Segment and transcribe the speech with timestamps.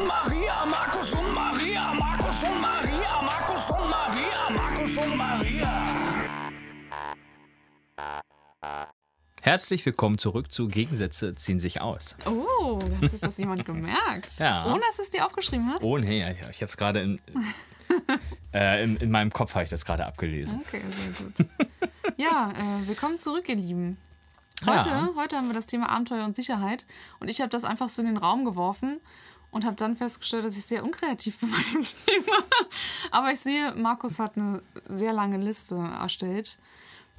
[0.00, 5.84] und Maria, Markus und Maria, Markus und Maria, Markus und Maria, Markus und Maria.
[9.40, 12.16] Herzlich willkommen zurück zu Gegensätze ziehen sich aus.
[12.26, 14.38] Oh, hat sich das jemand gemerkt?
[14.38, 14.66] Ja.
[14.66, 15.82] Ohne dass du es dir aufgeschrieben hast?
[15.82, 17.20] Oh nee, ja, ich habe es gerade in,
[18.52, 20.60] äh, in, in meinem Kopf habe ich das gerade abgelesen.
[20.66, 21.48] Okay, sehr gut.
[22.16, 23.96] ja, äh, willkommen zurück, ihr Lieben.
[24.66, 25.10] Heute, Ja.
[25.16, 26.84] heute haben wir das Thema Abenteuer und Sicherheit
[27.20, 29.00] und ich habe das einfach so in den Raum geworfen
[29.50, 32.36] und habe dann festgestellt, dass ich sehr unkreativ bin bei dem Thema.
[33.10, 36.58] Aber ich sehe, Markus hat eine sehr lange Liste erstellt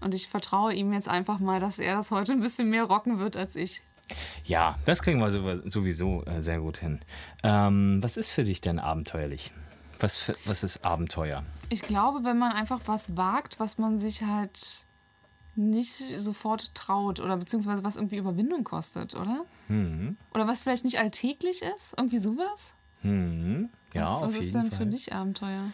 [0.01, 3.19] und ich vertraue ihm jetzt einfach mal, dass er das heute ein bisschen mehr rocken
[3.19, 3.81] wird als ich.
[4.43, 5.29] Ja, das kriegen wir
[5.69, 6.99] sowieso äh, sehr gut hin.
[7.43, 9.51] Ähm, was ist für dich denn abenteuerlich?
[9.99, 11.43] Was, was ist Abenteuer?
[11.69, 14.85] Ich glaube, wenn man einfach was wagt, was man sich halt
[15.59, 19.45] nicht sofort traut oder beziehungsweise was irgendwie Überwindung kostet, oder?
[19.67, 22.73] Hm, Oder was vielleicht nicht alltäglich ist, irgendwie sowas?
[23.01, 24.79] hm, ja, was was ist denn Fall.
[24.79, 25.71] für dich Abenteuer?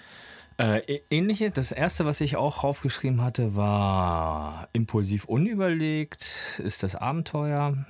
[0.58, 7.86] Äh, ähnliche, das erste, was ich auch raufgeschrieben hatte, war impulsiv unüberlegt, ist das Abenteuer.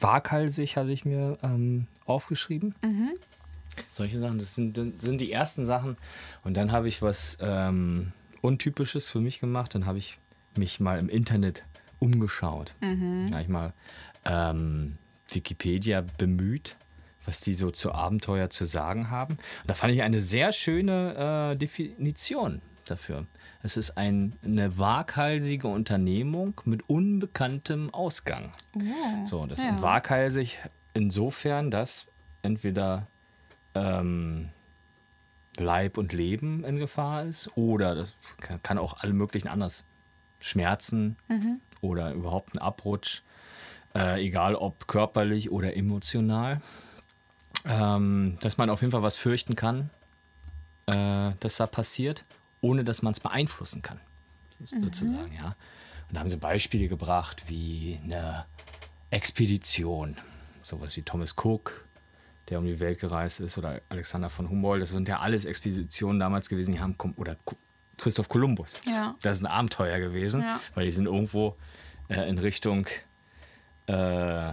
[0.00, 2.74] Waghalsig hatte ich mir ähm, aufgeschrieben.
[3.90, 5.96] Solche Sachen, das sind, sind die ersten Sachen.
[6.44, 9.74] Und dann habe ich was ähm, Untypisches für mich gemacht.
[9.74, 10.18] Dann habe ich
[10.58, 11.64] mich mal im Internet
[11.98, 12.74] umgeschaut.
[13.32, 13.72] Habe ich mal
[14.24, 16.76] ähm, Wikipedia bemüht,
[17.24, 19.34] was die so zu Abenteuer zu sagen haben.
[19.34, 23.26] Und da fand ich eine sehr schöne äh, Definition dafür.
[23.62, 28.52] Es ist ein, eine waghalsige Unternehmung mit unbekanntem Ausgang.
[28.76, 28.80] Oh,
[29.24, 29.74] So, das ja.
[29.74, 30.58] ist waghalsig
[30.92, 32.06] insofern, dass
[32.42, 33.06] entweder
[33.74, 34.50] ähm,
[35.56, 39.84] Leib und Leben in Gefahr ist oder das kann, kann auch alle möglichen anders.
[40.44, 41.60] Schmerzen Mhm.
[41.80, 43.22] oder überhaupt ein Abrutsch,
[43.94, 46.60] äh, egal ob körperlich oder emotional.
[47.66, 49.88] Ähm, dass man auf jeden Fall was fürchten kann,
[50.86, 52.24] äh, dass da passiert,
[52.60, 53.98] ohne dass man es beeinflussen kann,
[54.66, 55.56] sozusagen, ja.
[56.08, 58.44] Und da haben sie Beispiele gebracht wie eine
[59.08, 60.18] Expedition,
[60.62, 61.86] sowas wie Thomas Cook,
[62.50, 64.82] der um die Welt gereist ist, oder Alexander von Humboldt.
[64.82, 67.36] Das sind ja alles Expeditionen damals gewesen, die haben, oder
[67.98, 68.80] Christoph Kolumbus.
[68.84, 69.14] Ja.
[69.22, 70.60] Das ist ein Abenteuer gewesen, Ja.
[70.74, 71.56] weil die sind irgendwo
[72.08, 72.86] äh, in Richtung
[73.86, 74.52] äh,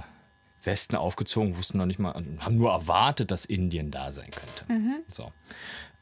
[0.64, 5.02] Westen aufgezogen, wussten noch nicht mal, haben nur erwartet, dass Indien da sein könnte.
[5.08, 5.32] So.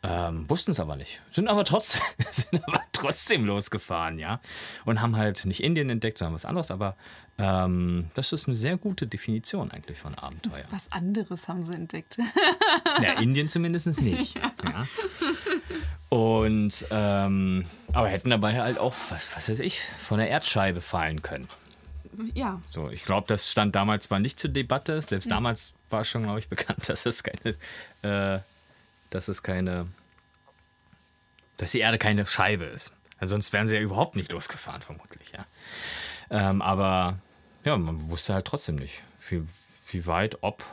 [0.01, 1.21] Ähm, wussten es aber nicht.
[1.29, 2.01] Sind aber trotzdem,
[2.31, 4.39] sind aber trotzdem losgefahren, ja.
[4.85, 6.71] Und haben halt nicht Indien entdeckt, sondern was anderes.
[6.71, 6.95] Aber
[7.37, 10.63] ähm, das ist eine sehr gute Definition eigentlich von Abenteuer.
[10.71, 12.17] Was anderes haben sie entdeckt.
[13.01, 14.39] Ja, Indien zumindest nicht.
[14.63, 14.87] Ja.
[16.09, 21.21] Und ähm, aber hätten dabei halt auch, was, was weiß ich, von der Erdscheibe fallen
[21.21, 21.47] können.
[22.33, 25.01] ja, So, ich glaube, das stand damals zwar nicht zur Debatte.
[25.03, 27.55] Selbst damals war schon, glaube ich, bekannt, dass es keine,
[28.01, 28.39] äh,
[29.11, 29.87] dass es keine,
[31.57, 32.91] dass die Erde keine Scheibe ist.
[33.19, 35.45] Also sonst wären sie ja überhaupt nicht losgefahren, vermutlich, ja.
[36.31, 37.19] Ähm, aber
[37.65, 39.43] ja, man wusste halt trotzdem nicht, wie,
[39.91, 40.63] wie weit, ob,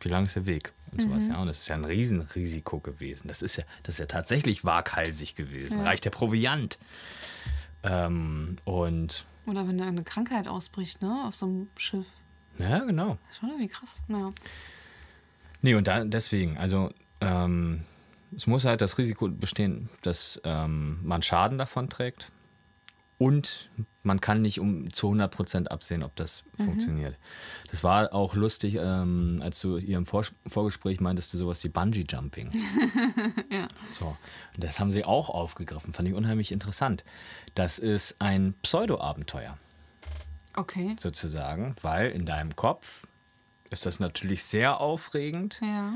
[0.00, 1.40] wie lang ist der Weg und sowas, ja.
[1.40, 3.28] Und das ist ja ein Riesenrisiko gewesen.
[3.28, 5.78] Das ist ja, das ist ja tatsächlich waghalsig gewesen.
[5.78, 5.84] Ja.
[5.84, 6.78] Reicht der Proviant.
[7.82, 12.06] Ähm, und oder wenn da eine Krankheit ausbricht, ne, auf so einem Schiff.
[12.58, 13.18] ja, genau.
[13.38, 14.00] Schon irgendwie krass.
[14.08, 14.32] Naja.
[15.60, 16.90] Nee, und da, deswegen, also
[17.20, 17.82] ähm,
[18.36, 22.30] es muss halt das Risiko bestehen, dass ähm, man Schaden davon trägt
[23.18, 23.70] und
[24.04, 27.16] man kann nicht um zu 100% absehen, ob das funktioniert.
[27.70, 31.68] Das war auch lustig, ähm, als du hier im Vor Vorgespräch meintest, du sowas wie
[31.68, 32.50] Bungee-Jumping.
[33.50, 33.68] Ja.
[33.92, 34.16] So,
[34.54, 37.04] und das haben sie auch aufgegriffen, fand ich unheimlich interessant.
[37.54, 39.56] Das ist ein Pseudo-Abenteuer
[40.56, 40.94] Okay.
[40.98, 43.06] sozusagen, weil in deinem Kopf
[43.70, 45.60] ist das natürlich sehr aufregend.
[45.62, 45.94] Ja.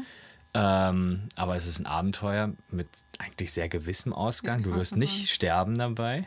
[0.55, 2.89] Ähm, aber es ist ein Abenteuer mit
[3.19, 4.61] eigentlich sehr gewissem Ausgang.
[4.61, 6.27] Ja, Du wirst nicht sterben dabei.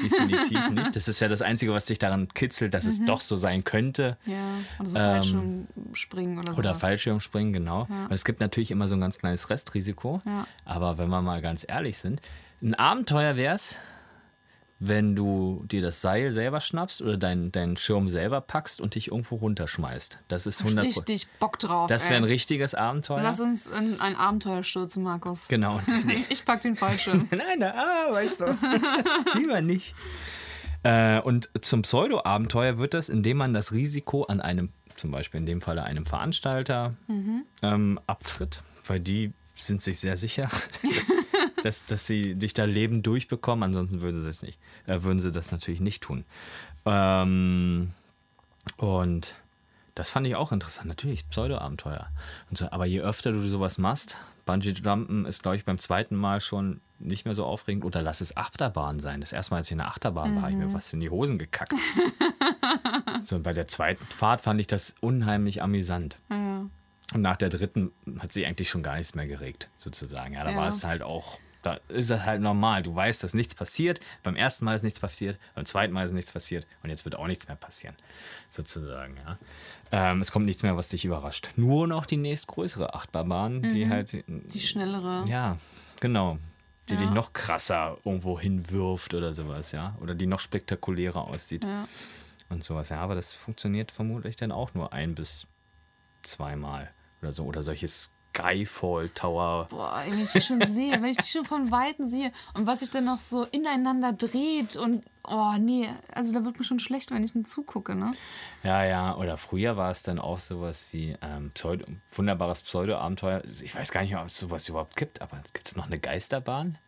[0.00, 0.96] Definitiv nicht.
[0.96, 4.16] Das ist ja das Einzige, was dich daran kitzelt, dass es doch so sein könnte.
[4.26, 4.36] Ja.
[4.78, 6.58] Oder so Ähm, Fallschirmspringen oder so.
[6.58, 7.86] Oder Fallschirmspringen, genau.
[7.90, 8.04] Ja.
[8.06, 10.20] Und es gibt natürlich immer so ein ganz kleines Restrisiko.
[10.24, 10.46] Ja.
[10.64, 12.20] Aber wenn wir mal ganz ehrlich sind,
[12.62, 13.78] ein Abenteuer wäre es,
[14.84, 19.08] wenn du dir das Seil selber schnappst oder deinen deinen Schirm selber packst und dich
[19.08, 20.18] irgendwo runterschmeißt.
[20.26, 21.86] Das ist 100 Richtig Bock drauf.
[21.86, 23.22] Das wäre ein richtiges Abenteuer.
[23.22, 25.46] Lass uns in ein Abenteuer stürzen, Markus.
[25.46, 25.80] Genau.
[26.04, 26.24] Nee.
[26.32, 27.28] Ich pack den Fallschirm.
[27.30, 28.58] Nein, na, ah, weißt du.
[29.34, 29.94] Lieber nicht.
[30.82, 35.46] Äh, und zum Pseudo-Abenteuer wird das, indem man das Risiko an einem, zum Beispiel in
[35.46, 36.94] dem Falle einem Veranstalter,
[37.62, 40.48] ähm, abtritt, weil die sind sich sehr sicher,
[41.64, 43.62] dass, dass sie dich da lebend durchbekommen.
[43.64, 46.24] Ansonsten würden sie das nicht, äh, würden sie das natürlich nicht tun.
[46.86, 47.92] Ähm,
[48.76, 49.36] und
[49.94, 50.88] Das fand ich auch interessant.
[50.88, 52.06] Natürlich, Pseudo-Abenteuer.
[52.52, 54.16] So, aber je öfter du sowas machst,
[54.46, 57.84] Bungee-Jumpen ist, glaube ich, beim zweiten Mal schon nicht mehr so aufregend.
[57.84, 59.20] Oder lass es Achterbahn sein.
[59.20, 61.10] Das erste Mal, als ich in der Achterbahn war, habe ich mir was in die
[61.10, 61.74] Hosen gekackt.
[63.22, 66.16] so, und bei der zweiten Fahrt fand ich das unheimlich amüsant.
[66.30, 66.64] Ja.
[67.12, 70.32] Und nach der dritten hat sie eigentlich schon gar nichts mehr geregt, sozusagen.
[70.32, 70.56] Ja, da Ja.
[70.56, 72.82] war es halt auch, da ist es halt normal.
[72.82, 74.00] Du weißt, dass nichts passiert.
[74.22, 77.14] Beim ersten Mal ist nichts passiert, beim zweiten Mal ist nichts passiert und jetzt wird
[77.16, 77.94] auch nichts mehr passieren,
[78.50, 79.16] sozusagen.
[79.16, 79.38] Ja.
[79.92, 81.50] Ähm, es kommt nichts mehr, was dich überrascht.
[81.56, 85.24] Nur noch die nächstgrößere Achterbahn, die halt, Die schnellere.
[85.28, 85.56] ja,
[86.00, 86.38] genau,
[86.88, 87.00] die Ja.
[87.00, 89.96] dich noch krasser irgendwo hinwirft oder sowas, ja.
[90.00, 91.86] Oder die noch spektakulärer aussieht Ja.
[92.48, 92.88] und sowas.
[92.88, 95.46] Ja, aber das funktioniert vermutlich dann auch nur ein bis
[96.22, 97.44] zweimal oder so.
[97.44, 97.86] Oder solche
[98.32, 99.66] Skyfall Tower.
[99.70, 102.80] Boah, wenn ich die schon sehe, wenn ich die schon von Weitem sehe und was
[102.80, 107.10] sich dann noch so ineinander dreht und oh nee, also da wird mir schon schlecht,
[107.10, 108.12] wenn ich nur zugucke, ne?
[108.62, 109.16] Ja, ja.
[109.16, 113.42] Oder früher war es dann auch sowas wie ähm, Pseudo, wunderbares Pseudo-Abenteuer.
[113.62, 116.78] Ich weiß gar nicht, ob es sowas überhaupt gibt, aber gibt es noch eine Geisterbahn?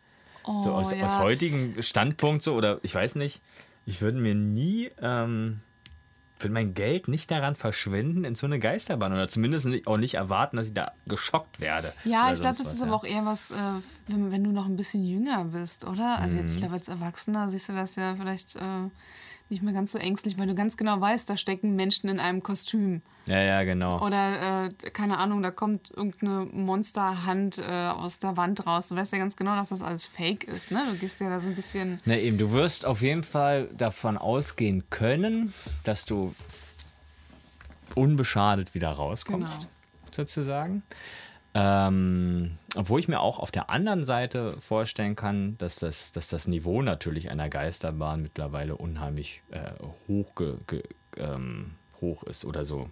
[0.43, 1.05] Oh, so aus, ja.
[1.05, 3.41] aus heutigem Standpunkt so, oder ich weiß nicht,
[3.85, 5.61] ich würde mir nie, ähm,
[6.39, 10.57] würde mein Geld nicht daran verschwenden in so eine Geisterbahn oder zumindest auch nicht erwarten,
[10.57, 11.93] dass ich da geschockt werde.
[12.03, 12.87] Ja, ich glaube, das was, ist ja.
[12.87, 13.55] aber auch eher was, äh,
[14.07, 16.19] wenn, wenn du noch ein bisschen jünger bist, oder?
[16.19, 16.41] Also Mhm.
[16.43, 18.89] jetzt, ich glaube, als Erwachsener siehst du das ja vielleicht äh,
[19.49, 22.41] nicht mehr ganz so ängstlich, weil du ganz genau weißt, da stecken Menschen in einem
[22.41, 23.01] Kostüm.
[23.27, 24.03] Ja, ja, genau.
[24.03, 28.89] Oder, äh, keine Ahnung, da kommt irgendeine Monsterhand äh, aus der Wand raus.
[28.89, 30.81] Du weißt ja ganz genau, dass das alles fake ist, ne?
[30.91, 31.99] Du gehst ja da so ein bisschen...
[32.05, 35.53] Na eben, du wirst auf jeden Fall davon ausgehen können,
[35.83, 36.33] dass du
[37.95, 39.71] unbeschadet wieder rauskommst, Genau.
[40.11, 40.83] sozusagen.
[41.57, 46.47] Ähm, obwohl ich mir auch auf der anderen Seite vorstellen kann, dass das, dass das
[46.47, 49.71] Niveau natürlich einer Geisterbahn mittlerweile unheimlich äh,
[50.09, 50.83] hoch, ge, ge,
[51.15, 52.89] ähm, hoch ist oder so.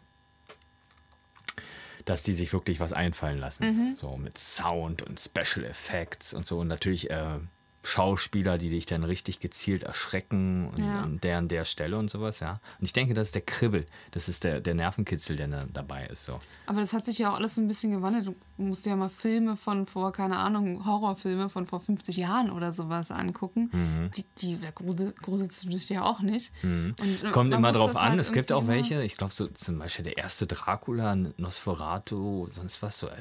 [2.06, 3.66] Dass die sich wirklich was einfallen lassen.
[3.66, 3.96] Mhm.
[3.98, 6.60] So mit Sound und Special Effects und so.
[6.60, 7.40] Und natürlich äh,
[7.86, 11.02] Schauspieler, die dich dann richtig gezielt erschrecken und Ja.
[11.02, 12.54] an der an der Stelle und sowas, ja.
[12.80, 16.06] Und ich denke, das ist der Kribbel, das ist der, der Nervenkitzel, der da dabei
[16.08, 16.24] ist.
[16.24, 16.40] So.
[16.66, 18.28] Aber das hat sich ja auch alles ein bisschen gewandelt.
[18.28, 22.52] Du musst dir ja mal Filme von vor, keine Ahnung, Horrorfilme von vor 50 Jahren
[22.52, 23.70] oder sowas angucken.
[23.74, 24.12] Mhm.
[24.16, 26.52] Die, die, da grusel- gruselst du dich ja auch nicht.
[26.64, 28.12] Und, äh, Kommt immer drauf an.
[28.12, 32.82] halt es gibt auch welche, ich glaube, so zum Beispiel der erste Dracula, Nosferatu, sonst
[32.82, 33.08] was so.
[33.08, 33.18] Der,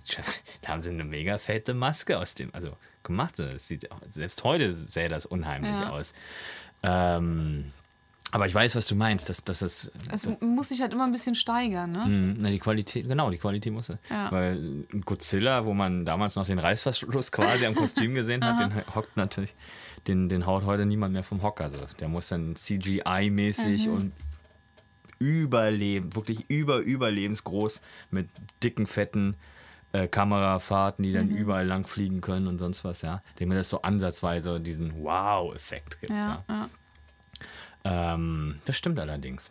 [0.62, 3.36] da haben sie eine mega fette Maske aus dem, also gemacht.
[3.36, 5.90] So, das sieht, selbst heute sähe das unheimlich Ja.
[5.90, 6.14] aus.
[6.82, 7.72] Ähm,
[8.34, 9.28] aber ich weiß, was du meinst.
[9.28, 12.06] Dass, dass das, Es muss sich halt immer ein bisschen steigern, ne?
[12.06, 13.88] Mhm, Na, die Qualität, genau, die Qualität muss.
[14.08, 14.30] Ja.
[14.32, 18.74] Weil ein Godzilla, wo man damals noch den Reißverschluss quasi am Kostüm gesehen hat, den
[18.94, 19.54] hockt natürlich,
[20.06, 21.68] den, den haut heute niemand mehr vom Hocker.
[21.68, 21.80] So.
[22.00, 23.94] Der muss dann CGI-mäßig Mhm.
[23.94, 24.12] und
[25.18, 27.80] überleben, wirklich über überlebensgroß
[28.10, 28.28] mit
[28.62, 29.34] dicken, fetten
[29.92, 31.36] äh, Kamerafahrten, die dann Mhm.
[31.36, 33.22] überall lang fliegen können und sonst was, ja.
[33.38, 36.12] Dem mir das so ansatzweise diesen Wow-Effekt gibt.
[36.12, 36.44] Ja.
[36.48, 36.68] Ja,
[37.84, 38.14] ja.
[38.14, 39.50] Ähm, das stimmt allerdings.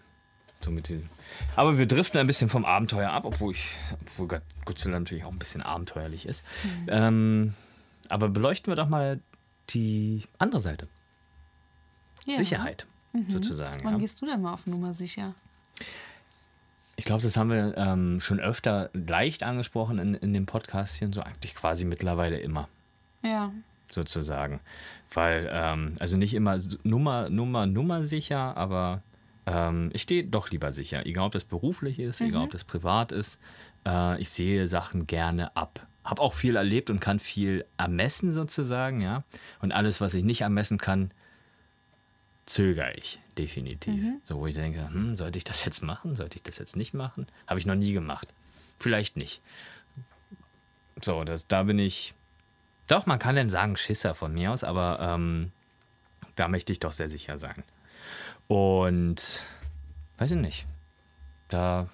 [0.61, 1.09] So mit diesem.
[1.55, 3.71] Aber wir driften ein bisschen vom Abenteuer ab, obwohl ich,
[4.01, 6.45] obwohl Godzilla natürlich auch ein bisschen abenteuerlich ist.
[6.87, 7.53] Ähm,
[8.09, 9.19] aber beleuchten wir doch mal
[9.71, 10.87] die andere Seite.
[12.25, 12.37] Ja.
[12.37, 12.85] Sicherheit,
[13.27, 13.83] sozusagen.
[13.83, 13.99] Wann Ja.
[13.99, 15.33] gehst du denn mal auf Nummer sicher?
[16.95, 21.09] Ich glaube, das haben wir ähm, schon öfter leicht angesprochen in, in dem Podcast hier,
[21.11, 22.67] so eigentlich quasi mittlerweile immer.
[23.23, 23.51] Ja.
[23.91, 24.61] sozusagen.
[25.13, 29.03] Weil, ähm, also nicht immer Nummer, Nummer, Nummer sicher, aber
[29.45, 31.05] ähm, ich stehe doch lieber sicher.
[31.05, 33.39] Egal, ob das beruflich ist, egal, ob das privat ist.
[33.85, 35.85] Äh, ich sehe Sachen gerne ab.
[36.03, 39.23] Hab auch viel erlebt und kann viel ermessen sozusagen, ja.
[39.61, 41.11] Und alles, was ich nicht ermessen kann,
[42.45, 44.03] zögere ich definitiv.
[44.25, 46.15] So, wo ich denke, hm, sollte ich das jetzt machen?
[46.15, 47.27] Sollte ich das jetzt nicht machen?
[47.47, 48.27] Habe ich noch nie gemacht.
[48.79, 49.41] Vielleicht nicht.
[51.01, 52.13] So, das, da bin ich
[52.91, 55.53] doch, man kann denn sagen Schisser von mir aus, aber ähm,
[56.35, 57.63] da möchte ich doch sehr sicher sein.
[58.49, 59.45] Und
[60.17, 60.65] weiß ich nicht.
[61.47, 61.87] Da,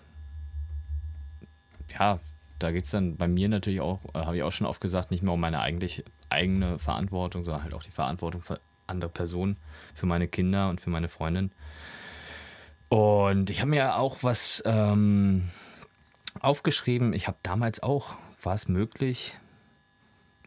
[1.99, 2.19] ja,
[2.57, 5.11] da geht es dann bei mir natürlich auch, äh, habe ich auch schon oft gesagt,
[5.11, 9.57] nicht mehr um meine eigentlich eigene Verantwortung, sondern halt auch die Verantwortung für andere Personen,
[9.93, 11.51] für meine Kinder und für meine Freundin.
[12.89, 15.49] Und ich habe mir auch was ähm,
[16.39, 17.13] aufgeschrieben.
[17.13, 19.37] Ich habe damals auch, war es möglich,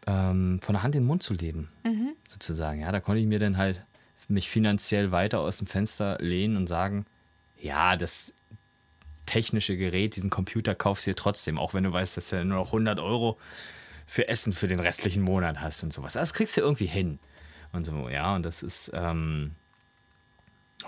[0.06, 1.68] ähm, von der Hand in den Mund zu leben,
[2.26, 2.80] sozusagen.
[2.80, 3.84] Ja, da konnte ich mir dann halt
[4.28, 7.04] mich finanziell weiter aus dem Fenster lehnen und sagen,
[7.58, 8.32] ja, das
[9.26, 12.58] technische Gerät, diesen Computer kaufst du dir trotzdem, auch wenn du weißt, dass du nur
[12.58, 13.38] noch 100 Euro
[14.06, 16.14] für Essen für den restlichen Monat hast und sowas.
[16.14, 17.20] Das kriegst du irgendwie hin.
[17.72, 19.52] Und so, ja, und das ist ähm,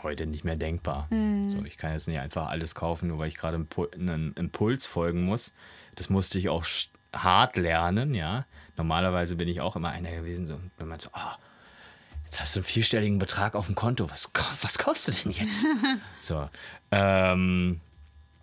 [0.03, 1.07] heute nicht mehr denkbar.
[1.49, 5.25] So, ich kann jetzt nicht einfach alles kaufen, nur weil ich gerade einem Impuls folgen
[5.25, 5.55] muss.
[5.95, 6.65] Das musste ich auch
[7.13, 8.47] hart lernen, ja.
[8.77, 11.33] Normalerweise bin ich auch immer einer gewesen, so, wenn man so, oh,
[12.25, 14.31] jetzt hast du einen vierstelligen Betrag auf dem Konto, was,
[14.63, 15.67] was kostet denn jetzt?
[16.21, 16.49] so,
[16.91, 17.81] ähm,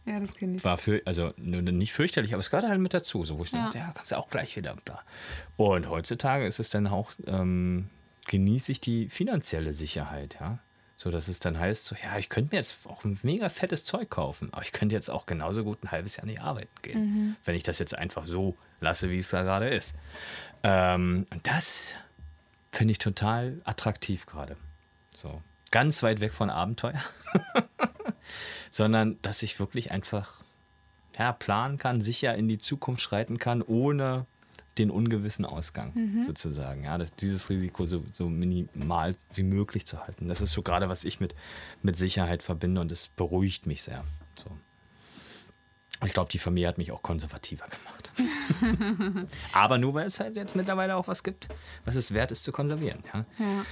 [0.06, 0.64] Ja, das kenne ich.
[0.64, 3.64] war für, also nicht fürchterlich, aber es gehört halt mit dazu, so wo ich Ja.
[3.66, 5.02] dachte, ja, kannst du auch gleich wieder da.
[5.58, 7.90] Und heutzutage ist es dann auch, ähm,
[8.30, 10.60] genieße ich die finanzielle Sicherheit, ja.
[10.96, 13.86] So dass es dann heißt, so, ja, ich könnte mir jetzt auch ein mega fettes
[13.86, 17.38] Zeug kaufen, aber ich könnte jetzt auch genauso gut ein halbes Jahr nicht arbeiten gehen,
[17.46, 19.96] wenn ich das jetzt einfach so lasse, wie es da gerade ist.
[20.64, 21.96] Ähm, und das
[22.72, 24.58] finde ich total attraktiv gerade.
[25.16, 27.02] So ganz weit weg von Abenteuer
[28.70, 30.42] sondern dass ich wirklich einfach
[31.18, 34.26] ja, planen kann, sicher in die Zukunft schreiten kann, ohne
[34.80, 36.84] den ungewissen Ausgang sozusagen.
[36.84, 40.28] Ja, das, dieses Risiko so, so minimal wie möglich zu halten.
[40.28, 41.36] Das ist so gerade, was ich mit,
[41.84, 44.04] mit Sicherheit verbinde und es beruhigt mich sehr.
[44.44, 44.50] So.
[46.06, 49.28] Ich glaube, die Familie hat mich auch konservativer gemacht.
[49.54, 51.50] Aber nur, weil es halt jetzt mittlerweile auch was gibt,
[51.84, 53.04] was es wert ist zu konservieren.
[53.14, 53.26] Ja?
[53.38, 53.66] Ja,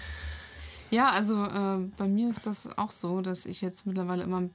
[0.90, 4.50] ja also äh, bei mir ist das auch so, dass ich jetzt mittlerweile immer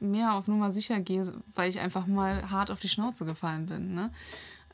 [0.00, 3.94] mehr auf Nummer sicher gehe, weil ich einfach mal hart auf die Schnauze gefallen bin.
[3.94, 4.10] Ne?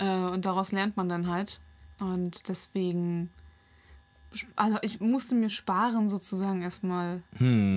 [0.00, 1.60] Äh, und daraus lernt man dann halt.
[2.00, 3.30] Und deswegen,
[4.56, 7.22] also ich musste mir Sparen sozusagen erstmal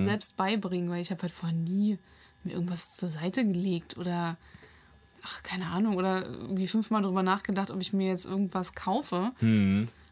[0.00, 1.98] selbst beibringen, weil ich habe halt vorher nie
[2.42, 4.36] mir irgendwas zur Seite gelegt oder
[5.26, 9.32] ach, keine Ahnung, oder irgendwie fünfmal drüber nachgedacht, ob ich mir jetzt irgendwas kaufe.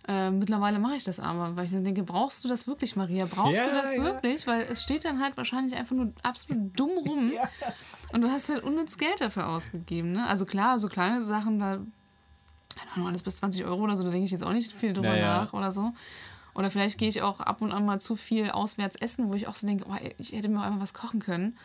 [0.08, 3.26] Äh, mittlerweile mache ich das aber, weil ich mir denke, brauchst du das wirklich, Maria?
[3.26, 4.02] Brauchst Ja, du das ja.
[4.02, 4.46] wirklich?
[4.46, 7.32] Weil es steht dann halt wahrscheinlich einfach nur absolut dumm rum.
[8.12, 10.12] Und du hast halt unnütz Geld dafür ausgegeben.
[10.12, 10.26] Ne?
[10.26, 11.78] Also klar, so kleine Sachen, da,
[12.76, 14.92] keine Ahnung, alles bis 20 Euro oder so, da denke ich jetzt auch nicht viel
[14.92, 15.40] drüber Ja, ja.
[15.42, 15.92] nach oder so.
[16.54, 19.46] Oder vielleicht gehe ich auch ab und an mal zu viel auswärts essen, wo ich
[19.46, 21.56] auch so denke, oh, ich hätte mir auch einfach was kochen können.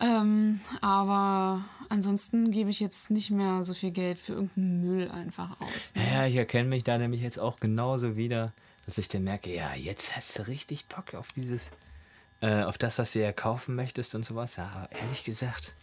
[0.00, 5.60] Ähm, aber ansonsten gebe ich jetzt nicht mehr so viel Geld für irgendeinen Müll einfach
[5.60, 5.94] aus.
[5.94, 6.02] Ne?
[6.10, 8.52] Ja, ich erkenne mich da nämlich jetzt auch genauso wieder,
[8.86, 11.70] dass ich dann merke, ja, jetzt hast du richtig Bock auf dieses,
[12.40, 14.56] äh, auf das, was du ja kaufen möchtest und sowas.
[14.56, 15.74] Ja, aber ehrlich gesagt,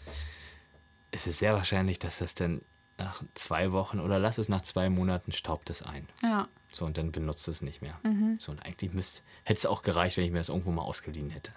[1.12, 2.62] ist es sehr wahrscheinlich, dass das dann
[2.98, 6.08] nach zwei Wochen oder lass es nach zwei Monaten staubt es ein.
[6.24, 8.00] Ja, So, und dann benutzt es nicht mehr.
[8.40, 11.30] So, und eigentlich müsst, hätte es auch gereicht, wenn ich mir das irgendwo mal ausgeliehen
[11.30, 11.52] hätte.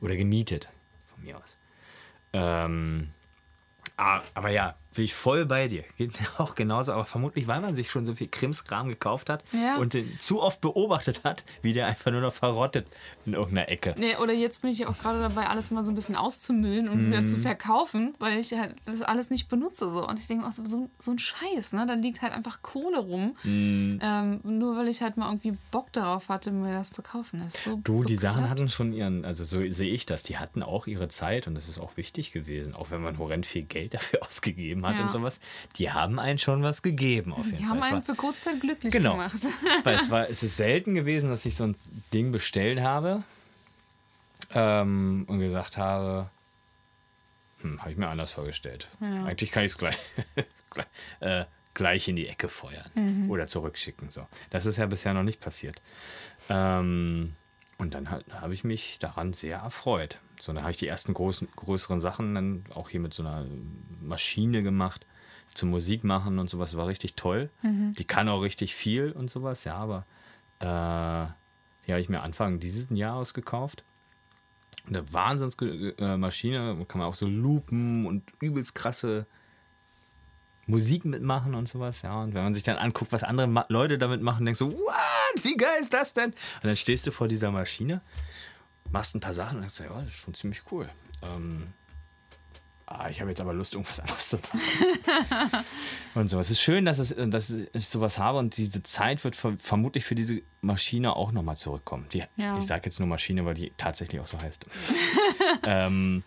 [0.00, 0.68] Oder gemietet,
[1.06, 1.58] von mir aus.
[2.32, 3.10] Ähm,
[3.96, 5.84] aber ja, bin ich voll bei dir.
[5.96, 9.44] Geht mir auch genauso, aber vermutlich, weil man sich schon so viel Krimskram gekauft hat
[9.52, 9.76] Ja.
[9.76, 12.86] und den zu oft beobachtet hat, wie der einfach nur noch verrottet
[13.24, 13.94] in irgendeiner Ecke.
[13.96, 16.88] Nee, oder jetzt bin ich ja auch gerade dabei, alles mal so ein bisschen auszumüllen
[16.88, 17.26] und wieder Mhm.
[17.26, 19.88] zu verkaufen, weil ich halt das alles nicht benutze.
[19.90, 20.06] So.
[20.06, 21.86] Und ich denke auch so, so, so ein Scheiß, ne?
[21.86, 23.36] Da liegt halt einfach Kohle rum.
[23.44, 24.00] Mhm.
[24.02, 27.40] Ähm, nur weil ich halt mal irgendwie Bock darauf hatte, mir das zu kaufen.
[27.44, 30.62] Das so Du, die Sachen hatten schon ihren, also so sehe ich das, die hatten
[30.62, 33.94] auch ihre Zeit und das ist auch wichtig gewesen, auch wenn man horrend viel Geld
[33.94, 35.02] dafür ausgegeben hat Ja.
[35.02, 35.40] und sowas.
[35.76, 37.70] Die haben einen schon was gegeben auf jeden Die Fall.
[37.76, 39.12] haben einen für Kurzzeit glücklich Genau.
[39.12, 39.34] gemacht.
[39.84, 41.76] Weil es, war, es ist selten gewesen, dass ich so ein
[42.12, 43.22] Ding bestellt habe
[44.54, 46.30] ähm, und gesagt habe,
[47.60, 48.88] hm, habe ich mir anders vorgestellt.
[49.00, 49.24] Ja.
[49.24, 49.98] Eigentlich kann ich es gleich,
[50.70, 50.86] gleich,
[51.20, 54.10] äh, gleich in die Ecke feuern oder zurückschicken.
[54.10, 54.26] So.
[54.50, 55.80] Das ist ja bisher noch nicht passiert.
[56.48, 57.34] Ähm,
[57.78, 60.18] und dann halt, habe ich mich daran sehr erfreut.
[60.40, 63.46] So, dann habe ich die ersten großen, größeren Sachen dann auch hier mit so einer
[64.00, 65.06] Maschine gemacht
[65.54, 67.50] zum Musik machen und sowas war richtig toll.
[67.98, 70.06] Die kann auch richtig viel und sowas, ja, aber
[70.60, 71.26] äh,
[71.86, 73.84] die habe ich mir Anfang dieses Jahres gekauft.
[74.86, 79.26] Eine Wahnsinnsmaschine, kann man auch so Lupen und übelst krasse
[80.66, 82.22] Musik mitmachen und sowas, ja.
[82.22, 85.44] Und wenn man sich dann anguckt, was andere Ma Leute damit machen, denkst du, what?
[85.44, 86.30] Wie geil ist das denn?
[86.30, 88.02] Und dann stehst du vor dieser Maschine,
[88.90, 90.88] machst ein paar Sachen und denkst, ja, das ist schon ziemlich cool.
[91.22, 91.66] Ähm,
[92.86, 95.64] ah, ich habe jetzt aber Lust, irgendwas anderes zu machen.
[96.14, 96.38] und so.
[96.38, 100.04] Es ist schön, dass, es, dass ich sowas habe und diese Zeit wird ver vermutlich
[100.04, 102.06] für diese Maschine auch nochmal zurückkommen.
[102.12, 102.56] Die, Ja.
[102.58, 104.64] Ich sage jetzt nur Maschine, weil die tatsächlich auch so heißt.
[105.64, 106.22] ähm,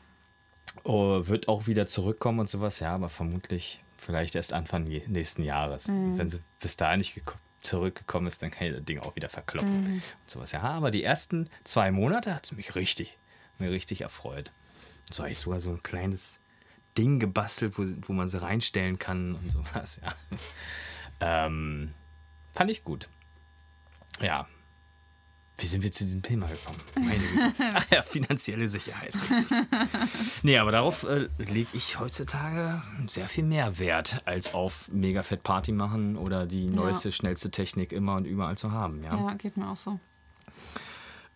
[0.83, 5.87] oh, wird auch wieder zurückkommen und sowas, ja, aber vermutlich vielleicht erst Anfang nächsten Jahres.
[5.89, 9.15] Und Wenn sie bis dahin nicht geko- zurückgekommen ist, dann kann ich das Ding auch
[9.15, 9.85] wieder verkloppen.
[9.85, 13.17] Und sowas, ja, aber die ersten zwei Monate hat es mich richtig,
[13.59, 14.51] mir richtig erfreut.
[15.07, 16.39] Und so habe ich sogar so ein kleines
[16.97, 20.13] Ding gebastelt, wo, wo man sie reinstellen kann und sowas, ja.
[21.23, 21.93] Ähm,
[22.51, 23.07] fand ich gut.
[24.19, 24.47] Ja.
[25.61, 26.79] Wie sind wir zu diesem Thema gekommen?
[27.75, 29.13] Ach ja, finanzielle Sicherheit.
[29.13, 29.57] Richtig.
[30.43, 35.43] nee, aber darauf äh, lege ich heutzutage sehr viel mehr Wert, als auf mega fett
[35.43, 39.03] Party machen oder die neueste, schnellste Technik immer und überall zu haben.
[39.03, 39.15] Ja.
[39.15, 39.99] Ja, geht mir auch so.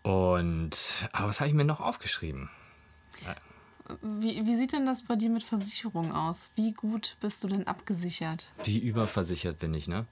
[0.01, 2.49] Und, aber was habe ich mir noch aufgeschrieben?
[4.01, 6.49] Wie, wie sieht denn das bei dir mit Versicherung aus?
[6.55, 8.51] Wie gut bist du denn abgesichert?
[8.63, 10.05] Wie überversichert bin ich, ne?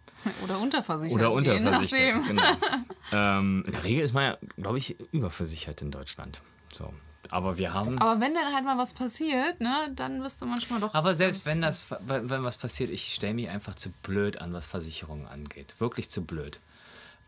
[0.43, 1.15] Oder unterversichert?
[1.15, 2.43] Oder unterversichert, genau.
[3.11, 6.41] ähm, in der Regel ist man ja, glaube ich, überversichert in Deutschland.
[6.71, 6.93] So.
[7.31, 7.97] Aber wir haben.
[7.99, 10.93] Aber wenn dann halt mal was passiert, ne, dann bist du manchmal doch.
[10.93, 14.53] Aber selbst wenn das, wenn, wenn was passiert, ich stelle mich einfach zu blöd an,
[14.53, 15.75] was Versicherungen angeht.
[15.79, 16.59] Wirklich zu blöd.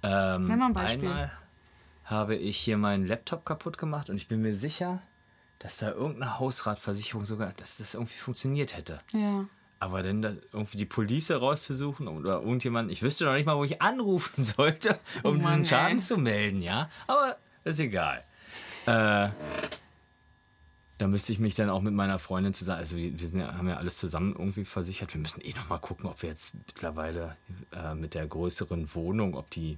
[0.03, 1.09] Ähm, Nenn mal ein Beispiel.
[1.09, 1.31] Einmal
[2.03, 5.01] habe ich hier meinen Laptop kaputt gemacht und ich bin mir sicher,
[5.59, 8.99] dass da irgendeine Hausratversicherung sogar, dass das irgendwie funktioniert hätte.
[9.11, 9.45] Ja.
[9.79, 13.81] Aber dann irgendwie die Police rauszusuchen oder irgendjemand, ich wüsste noch nicht mal, wo ich
[13.81, 16.03] anrufen sollte, um Oh Mann, diesen Schaden ey.
[16.03, 16.89] zu melden, ja.
[17.07, 18.23] Aber ist egal.
[18.85, 19.29] Äh,
[20.97, 23.75] da müsste ich mich dann auch mit meiner Freundin zusammen, also wir, ja, haben ja
[23.77, 25.13] alles zusammen irgendwie versichert.
[25.13, 27.35] Wir müssen eh noch mal gucken, ob wir jetzt mittlerweile
[27.73, 29.77] äh, mit der größeren Wohnung, ob die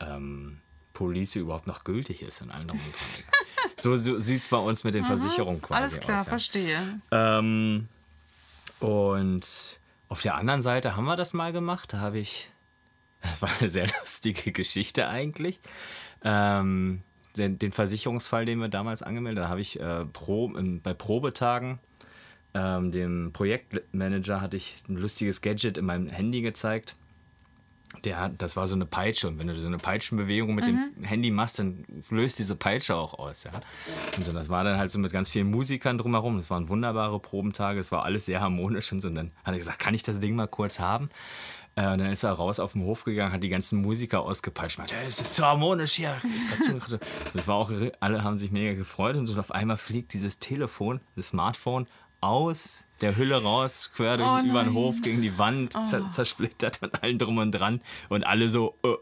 [0.00, 0.60] ähm,
[0.94, 2.80] Police überhaupt noch gültig ist in allen dran.
[3.76, 6.26] So, so sieht es bei uns mit den Versicherungen quasi Alles klar, aus.
[6.26, 6.30] Ja.
[6.30, 7.00] verstehe.
[7.10, 7.88] Ähm,
[8.80, 11.92] und auf der anderen Seite haben wir das mal gemacht.
[11.92, 12.50] Da habe ich,
[13.22, 15.60] das war eine sehr lustige Geschichte eigentlich.
[16.24, 17.02] Ähm,
[17.36, 21.78] den, den Versicherungsfall, den wir damals angemeldet haben, habe ich äh, Pro, in, bei Probetagen
[22.54, 26.96] ähm, dem Projektmanager hatte ich ein lustiges Gadget in meinem Handy gezeigt.
[28.04, 30.92] Der hat, das war so eine Peitsche und wenn du so eine Peitschenbewegung mit dem
[31.02, 33.50] Handy machst, dann löst diese Peitsche auch aus, ja.
[34.16, 36.36] Und so, das war dann halt so mit ganz vielen Musikern drumherum.
[36.36, 39.08] Das waren wunderbare Probentage, es war alles sehr harmonisch und so.
[39.08, 41.10] Und dann hat er gesagt, kann ich das Ding mal kurz haben?
[41.76, 44.78] Äh, und dann ist er raus auf den Hof gegangen, hat die ganzen Musiker ausgepeitscht.
[44.78, 46.16] Meinte, hey, es ist zu harmonisch hier.
[47.34, 47.70] Das war auch,
[48.00, 51.86] alle haben sich mega gefreut und so auf einmal fliegt dieses Telefon, das Smartphone
[52.20, 54.74] aus der Hülle raus, quer durch, Oh über den.
[54.74, 57.80] Hof gegen die Wand, zer zersplittert und allen drum und dran.
[58.08, 58.94] Und alle so, äh.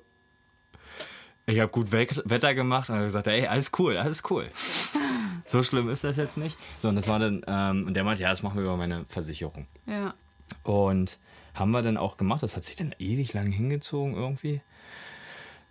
[1.47, 4.49] ich habe gut We Wetter gemacht und habe gesagt, ey, alles cool, alles cool.
[5.45, 6.57] so schlimm ist das jetzt nicht.
[6.79, 9.05] So, und das war dann, ähm, und der meinte, ja, das machen wir über meine
[9.07, 9.67] Versicherung.
[9.87, 10.15] Ja.
[10.63, 11.19] Und
[11.55, 12.43] haben wir dann auch gemacht.
[12.43, 14.61] Das hat sich dann ewig lang hingezogen irgendwie.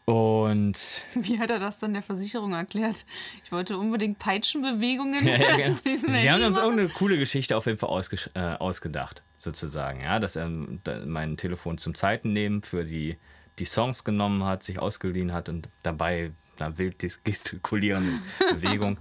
[0.09, 3.03] Und Wie hat er das dann der Versicherung erklärt?
[3.43, 5.75] Ich wollte unbedingt Peitschenbewegungen ja, ja, genau.
[5.83, 6.65] wir haben uns machen.
[6.65, 9.99] irgendeine coole Geschichte auf jeden Fall ausgesch- äh, ausgedacht, sozusagen.
[10.01, 13.17] Ja, dass er mein Telefon zum Zeiten nehmen für die,
[13.59, 18.13] die Songs genommen hat, sich ausgeliehen hat und dabei na, wild dis- gestikulierende
[18.53, 18.97] Bewegung.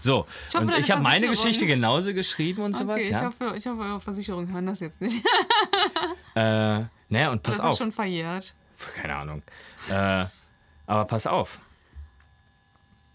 [0.00, 2.94] So, Ich hoffe, und ich habe meine Geschichte genauso geschrieben und sowas.
[2.94, 3.26] Okay, ich, ja.
[3.26, 5.22] hoffe, ich hoffe, eure Versicherungen hören das jetzt nicht.
[6.34, 6.40] Äh,
[7.10, 7.72] naja, und pass das auf.
[7.72, 8.54] ist schon verjährt.
[8.96, 9.42] Keine Ahnung.
[9.90, 10.24] Äh,
[10.86, 11.60] aber pass auf.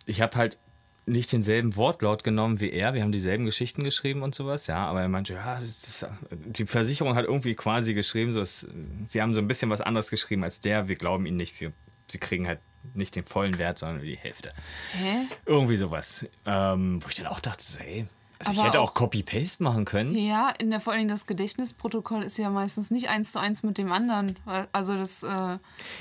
[0.06, 0.58] Ich habe halt
[1.06, 2.94] nicht denselben Wortlaut genommen wie er.
[2.94, 4.86] Wir haben dieselben Geschichten geschrieben und sowas, ja.
[4.86, 8.68] Aber er meinte, ja, das ist, die Versicherung hat irgendwie quasi geschrieben, so es,
[9.08, 10.88] sie haben so ein bisschen was anderes geschrieben als der.
[10.88, 11.60] Wir glauben ihnen nicht.
[11.60, 11.74] Wir,
[12.08, 12.60] sie kriegen halt
[12.94, 14.54] nicht den vollen Wert, sondern nur die Hälfte.
[14.94, 15.28] Hä?
[15.46, 16.28] Irgendwie sowas.
[16.46, 18.06] Ähm, wo ich dann auch dachte, so, hey,
[18.48, 20.16] also ich hätte auch auch- Copy-Paste machen können.
[20.16, 23.78] Ja, in der, vor allem das Gedächtnisprotokoll ist ja meistens nicht eins zu eins mit
[23.78, 24.36] dem anderen.
[24.72, 25.58] Also das, äh,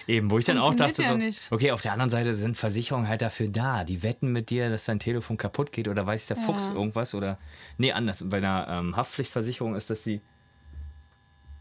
[0.07, 1.51] Eben, wo ich dann auch dachte, ja so, nicht.
[1.53, 3.85] okay, auf der anderen Seite sind Versicherungen halt dafür da.
[3.85, 6.75] Die wetten mit dir, dass dein Telefon kaputt geht oder weiß der Fuchs Ja.
[6.75, 7.39] irgendwas oder.
[7.79, 8.25] Nee, anders.
[8.29, 10.21] Bei einer ähm, Haftpflichtversicherung ist, dass sie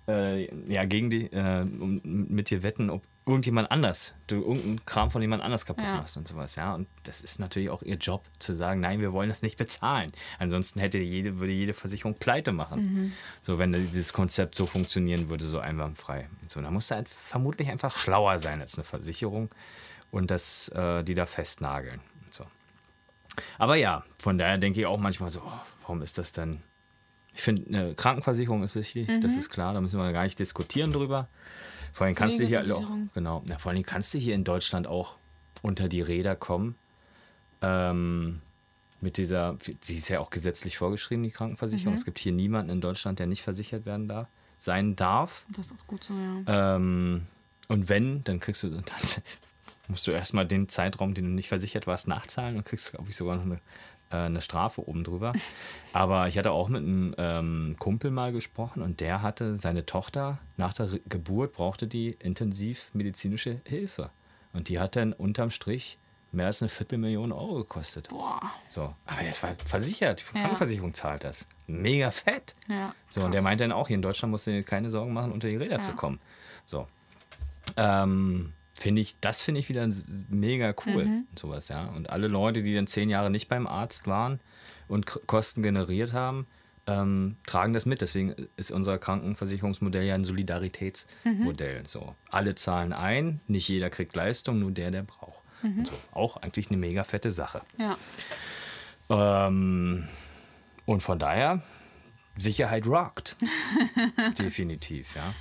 [0.07, 5.21] äh, ja, gegen die, äh, mit dir wetten, ob irgendjemand anders, du irgendeinen Kram von
[5.21, 5.97] jemand anders kaputt Ja.
[5.97, 6.73] machst und sowas, ja.
[6.73, 10.11] Und das ist natürlich auch ihr Job, zu sagen, nein, wir wollen das nicht bezahlen.
[10.39, 12.81] Ansonsten hätte jede, würde jede Versicherung pleite machen.
[12.81, 13.13] Mhm.
[13.43, 16.27] So, wenn dieses Konzept so funktionieren würde, so einwandfrei.
[16.41, 19.49] Und so, da musst du halt vermutlich einfach schlauer sein als eine Versicherung
[20.09, 21.99] und das, äh, die da festnageln.
[22.25, 22.45] Und so.
[23.59, 26.61] Aber ja, von daher denke ich auch manchmal so, oh, warum ist das denn?
[27.35, 29.39] Ich finde, eine Krankenversicherung ist wichtig, das Mhm.
[29.39, 31.27] ist klar, da müssen wir gar nicht diskutieren drüber.
[31.93, 34.87] Vor allem kannst du hier auch, genau, na, vor allem kannst du hier in Deutschland
[34.87, 35.15] auch
[35.61, 36.75] unter die Räder kommen.
[37.61, 38.41] Ähm,
[39.01, 41.93] mit dieser, sie ist ja auch gesetzlich vorgeschrieben, die Krankenversicherung.
[41.93, 41.97] Mhm.
[41.99, 45.45] Es gibt hier niemanden in Deutschland, der nicht versichert werden darf, sein darf.
[45.55, 46.75] das ist auch gut so, ja.
[46.75, 47.25] Ähm,
[47.67, 48.83] und wenn, dann kriegst du, dann
[49.87, 53.15] musst du erstmal den Zeitraum, den du nicht versichert warst, nachzahlen und kriegst, glaube ich,
[53.15, 53.59] sogar noch eine,
[54.11, 55.33] äh, eine Strafe oben drüber.
[55.93, 60.37] Aber ich hatte auch mit einem ähm, Kumpel mal gesprochen und der hatte seine Tochter
[60.57, 64.09] nach der Re- Geburt brauchte die intensiv medizinische Hilfe.
[64.53, 65.97] Und die hat dann unterm Strich
[66.31, 68.09] mehr als eine Viertelmillion Euro gekostet.
[68.09, 68.39] Boah.
[68.67, 70.41] So, aber das war versichert, die Ja.
[70.41, 71.45] Krankenversicherung zahlt das.
[71.65, 72.55] Mega fett.
[72.67, 72.93] Ja.
[73.09, 75.31] So, und der meinte dann auch, hier in Deutschland musst du dir keine Sorgen machen,
[75.31, 75.81] unter die Räder Ja.
[75.81, 76.19] zu kommen.
[76.65, 76.87] So.
[77.77, 79.87] Ähm, finde ich, das finde ich wieder
[80.29, 81.05] mega cool.
[81.05, 81.27] Mhm.
[81.29, 81.87] Und sowas, ja.
[81.89, 84.39] Und alle Leute, die dann zehn Jahre nicht beim Arzt waren
[84.87, 86.47] und K Kosten generiert haben,
[86.87, 88.01] ähm, tragen das mit.
[88.01, 91.81] Deswegen ist unser Krankenversicherungsmodell ja ein Solidaritätsmodell.
[91.81, 91.85] Mhm.
[91.85, 92.15] So.
[92.29, 95.43] Alle zahlen ein, nicht jeder kriegt Leistung, nur der, der braucht.
[95.61, 95.93] und so.
[96.11, 97.61] Auch eigentlich eine mega fette Sache.
[97.77, 97.97] Ja.
[99.09, 100.07] Ähm,
[100.85, 101.61] und von daher,
[102.37, 103.35] Sicherheit rockt.
[104.39, 105.33] Definitiv, ja.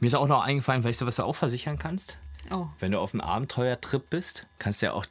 [0.00, 2.18] Mir ist auch noch eingefallen, weißt du, was du auch versichern kannst?
[2.50, 2.66] Oh.
[2.78, 5.06] Wenn du auf einem Abenteuertrip bist, kannst du ja auch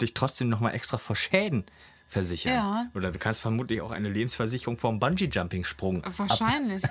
[0.00, 1.64] dich trotzdem nochmal extra vor Schäden
[2.08, 2.54] versichern.
[2.54, 2.86] Ja.
[2.94, 6.02] Oder du kannst vermutlich auch eine Lebensversicherung vom Bungee-Jumping-Sprung.
[6.16, 6.82] Wahrscheinlich.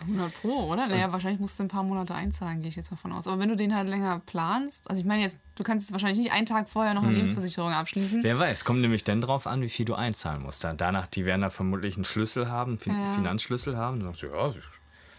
[0.00, 0.86] 100 Pro, oder?
[0.86, 3.26] Naja, wahrscheinlich musst du ein paar Monate einzahlen, gehe ich jetzt mal von aus.
[3.26, 6.20] Aber wenn du den halt länger planst, also ich meine jetzt, du kannst jetzt wahrscheinlich
[6.20, 8.22] nicht einen Tag vorher noch eine Lebensversicherung abschließen.
[8.22, 10.64] Wer weiß, kommt nämlich dann drauf an, wie viel du einzahlen musst.
[10.64, 13.12] Da- Danach, die werden da vermutlich einen Schlüssel haben, fin Ja.
[13.12, 13.98] Finanzschlüssel haben.
[14.00, 14.54] Dann sagst du, ja,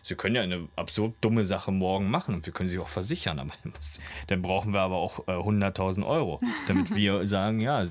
[0.07, 3.39] sie können ja eine absurd dumme Sache morgen machen und wir können sie auch versichern.
[3.39, 3.51] Aber
[4.27, 7.85] dann, brauchen wir aber auch äh, 100.000 Euro, damit wir sagen, ja,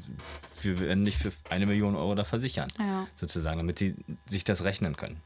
[0.63, 2.69] wir werden nicht für eine Million Euro da versichern.
[2.79, 3.07] Ja.
[3.15, 3.95] Sozusagen, damit sie
[4.27, 5.21] sich das rechnen können.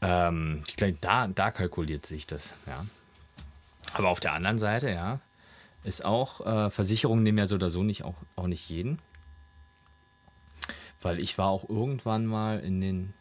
[0.00, 2.84] Ähm, ich glaube, da, da kalkuliert sich das, ja.
[3.94, 5.20] Aber auf der anderen Seite, ja,
[5.84, 9.00] ist auch, äh, Versicherungen nehmen ja so oder so nicht auch, auch nicht jeden.
[11.00, 13.14] Weil ich war auch irgendwann mal in den,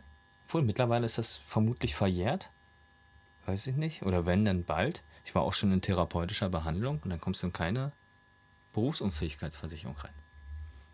[0.45, 2.49] obwohl mittlerweile ist das vermutlich verjährt,
[3.45, 5.03] weiß ich nicht, oder wenn, dann bald.
[5.25, 7.91] Ich war auch schon in therapeutischer Behandlung und dann kommst du in keine
[8.73, 10.13] Berufsunfähigkeitsversicherung rein.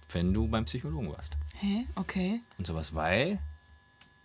[0.09, 1.85] Wenn du beim Psychologen warst Hä?
[1.95, 2.41] Okay.
[2.57, 3.39] und sowas, weil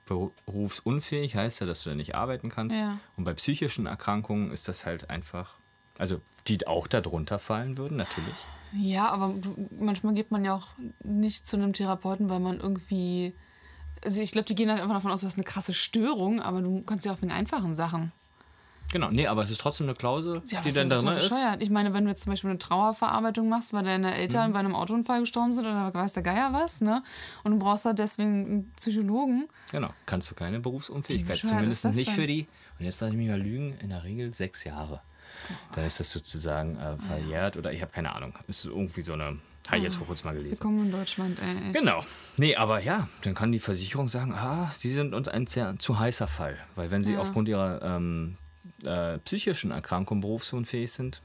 [0.07, 2.77] berufsunfähig heißt ja, dass du da nicht arbeiten kannst.
[2.77, 2.99] Ja.
[3.17, 5.57] Und bei psychischen Erkrankungen ist das halt einfach,
[5.99, 8.35] also die auch darunter fallen würden, natürlich.
[8.73, 10.69] Ja, aber du, manchmal geht man ja auch
[11.05, 13.35] nicht zu einem Therapeuten, weil man irgendwie.
[14.05, 16.61] Also ich glaube, die gehen dann einfach davon aus, du hast eine krasse Störung, aber
[16.63, 18.13] du kannst ja auch wegen einfachen Sachen.
[18.91, 21.31] Genau, nee, aber es ist trotzdem eine Klausel, Ja, die dann total drin ist.
[21.31, 21.63] bescheuert.
[21.63, 24.53] Ich meine, wenn du jetzt zum Beispiel eine Trauerverarbeitung machst, weil deine Eltern Mhm.
[24.53, 27.03] bei einem Autounfall gestorben sind oder weiß der Geier was, ne?
[27.43, 29.49] Und du brauchst da deswegen einen Psychologen.
[29.71, 31.39] Genau, kannst du keine Berufsunfähigkeit.
[31.39, 32.15] Zumindest ist nicht denn?
[32.17, 32.47] für die,
[32.79, 35.01] und jetzt lasse ich mich mal lügen, in der Regel sechs Jahre.
[35.75, 38.35] Da ist das sozusagen äh, verjährt oder ich habe keine Ahnung.
[38.47, 40.53] Ist irgendwie so eine, habe ich jetzt vor kurzem mal gelesen.
[40.53, 41.70] Willkommen in Deutschland, ey.
[41.70, 41.79] Echt.
[41.81, 42.05] Genau.
[42.37, 45.98] Nee, aber ja, dann kann die Versicherung sagen, ah, sie sind uns ein sehr zu
[45.98, 46.59] heißer Fall.
[46.75, 47.20] Weil wenn sie Ja.
[47.20, 48.37] aufgrund ihrer ähm,
[48.85, 51.22] äh, psychischen Erkrankung berufsunfähig sind,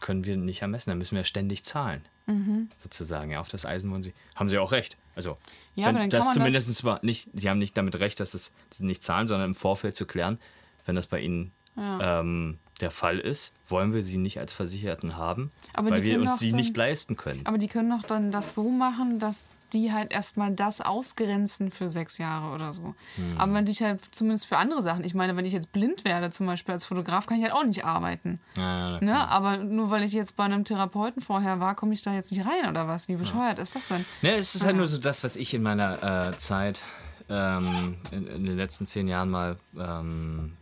[0.00, 0.90] können wir nicht ermessen.
[0.90, 2.02] Dann müssen wir ständig zahlen.
[2.26, 2.70] Mhm.
[2.74, 4.14] Sozusagen, ja, auf das Eisen wollen sie.
[4.34, 4.96] Haben sie auch recht.
[5.14, 5.38] Also,
[5.74, 8.84] Ja, wenn das zumindest das- nicht, sie haben nicht damit recht, dass es, dass sie
[8.86, 10.38] nicht zahlen, sondern im Vorfeld zu klären,
[10.84, 15.50] wenn das bei ihnen ähm, der Fall ist, wollen wir sie nicht als Versicherten haben,
[15.72, 17.40] Aber weil wir uns sie dann- nicht leisten können.
[17.44, 21.88] Aber die können doch dann das so machen, dass die halt erstmal das ausgrenzen für
[21.88, 22.94] sechs Jahre oder so.
[23.16, 23.36] Hm.
[23.36, 26.30] Aber wenn ich halt zumindest für andere Sachen, ich meine, wenn ich jetzt blind werde,
[26.30, 28.38] zum Beispiel als Fotograf, kann ich halt auch nicht arbeiten.
[28.56, 29.28] Ja, Ne?
[29.28, 32.46] Aber nur weil ich jetzt bei einem Therapeuten vorher war, komme ich da jetzt nicht
[32.46, 33.08] rein oder was?
[33.08, 34.04] Wie bescheuert ist das denn?
[34.22, 36.82] Ne, es ist halt nur so das, was ich in meiner äh, Zeit
[37.28, 40.52] ähm, in, in den letzten zehn Jahren mal ähm,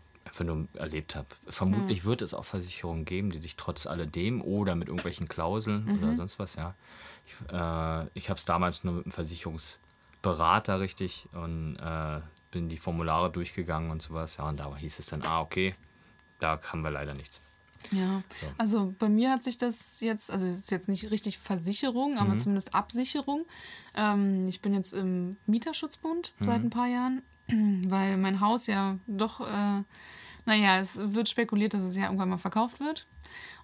[0.43, 1.29] nur erlebt habe.
[1.47, 6.17] Vermutlich wird es auch Versicherungen geben, die dich trotz alledem oder mit irgendwelchen Klauseln oder
[6.17, 6.75] sonst was, ja.
[7.27, 12.21] Ich, äh, ich habe es damals nur mit einem Versicherungsberater richtig und äh,
[12.51, 14.49] bin die Formulare durchgegangen und sowas, ja.
[14.49, 15.75] Und da hieß es dann, ah, okay,
[16.41, 17.41] da haben wir leider nichts.
[17.93, 18.23] Ja,
[18.57, 22.37] also bei mir hat sich das jetzt, also es ist jetzt nicht richtig Versicherung, aber
[22.37, 23.45] zumindest Absicherung.
[23.95, 29.41] Ähm, ich bin jetzt im Mieterschutzbund seit ein paar Jahren, weil mein Haus ja doch,
[29.41, 29.83] äh,
[30.47, 33.07] naja, es wird spekuliert, dass es ja irgendwann mal verkauft wird.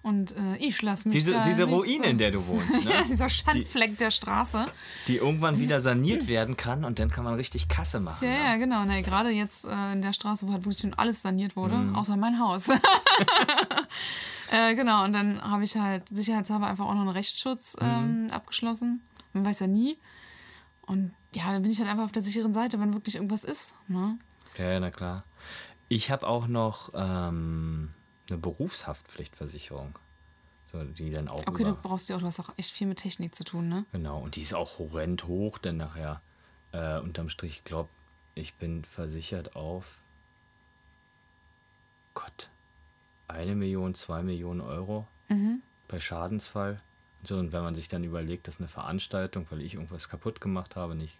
[0.03, 2.71] Und äh, ich lasse mich Diese, da diese nicht Ruine, so, in der du wohnst,
[2.83, 2.91] ne?
[2.91, 4.65] ja, dieser Schandfleck der Straße.
[5.07, 8.25] die irgendwann wieder saniert werden kann und dann kann man richtig Kasse machen.
[8.27, 8.39] Ja, ne?
[8.45, 8.83] ja, genau.
[8.85, 11.95] Nee, gerade jetzt äh, in der Straße, wo halt wirklich schon alles saniert wurde, Mhm.
[11.95, 12.69] außer mein Haus.
[14.51, 18.29] äh, genau, und dann habe ich halt sicherheitshalber einfach auch noch einen Rechtsschutz ähm, Mhm.
[18.31, 19.01] abgeschlossen.
[19.33, 19.97] Man weiß ja nie.
[20.81, 23.75] Und ja, dann bin ich halt einfach auf der sicheren Seite, wenn wirklich irgendwas ist.
[23.87, 24.17] Ne?
[24.57, 25.23] Ja, ja, na klar.
[25.93, 27.93] Ich habe auch noch ähm,
[28.29, 29.99] eine Berufshaftpflichtversicherung.
[30.71, 32.87] So, die dann auch Okay, du über, brauchst ja auch, du hast auch echt viel
[32.87, 33.85] mit Technik zu tun, ne?
[33.91, 36.21] Genau, und die ist auch horrend hoch, denn nachher
[36.71, 37.89] äh, unterm Strich, ich glaube,
[38.35, 39.97] ich bin versichert auf
[42.13, 42.49] Gott,
[43.27, 45.61] eine Million, zwei Millionen Euro Mhm.
[45.89, 46.79] bei Schadensfall.
[47.19, 50.39] Und So, und wenn man sich dann überlegt, dass eine Veranstaltung, weil ich irgendwas kaputt
[50.39, 51.19] gemacht habe, nicht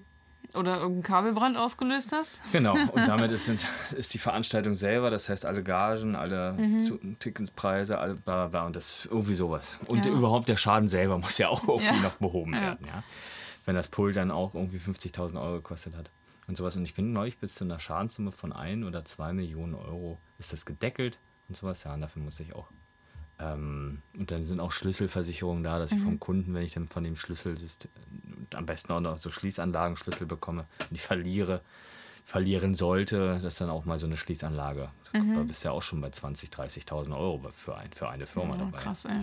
[0.56, 2.40] Oder irgendeinen Kabelbrand ausgelöst hast.
[2.52, 3.50] Genau, und damit ist,
[3.96, 8.66] ist die Veranstaltung selber, das heißt alle Gagen, alle Zu- Ticketspreise, alle bla bla bla
[8.66, 9.80] und das irgendwie sowas.
[9.88, 10.12] Und Ja.
[10.12, 12.02] überhaupt der Schaden selber muss ja auch irgendwie Ja.
[12.02, 13.04] noch behoben werden, ja.
[13.66, 16.10] Wenn das Pult dann auch irgendwie 50.000 Euro gekostet hat
[16.48, 16.76] und sowas.
[16.76, 20.52] Und ich bin neulich bis zu einer Schadenssumme von ein oder zwei Millionen Euro ist
[20.52, 21.84] das gedeckelt und sowas.
[21.84, 22.68] Ja, und dafür musste ich auch.
[23.42, 27.04] Ähm, und dann sind auch Schlüsselversicherungen da, dass ich vom Kunden, wenn ich dann von
[27.04, 27.56] dem Schlüssel
[28.54, 31.62] am besten auch noch so Schließanlagenschlüssel bekomme und die verliere,
[32.26, 34.90] verlieren sollte, dass dann auch mal so eine Schließanlage.
[35.14, 36.52] Da bist du ja auch schon bei 20.000,
[36.86, 38.78] 30.000 Euro für, ein, für eine Firma Oh, dabei.
[38.78, 39.18] krass, ey.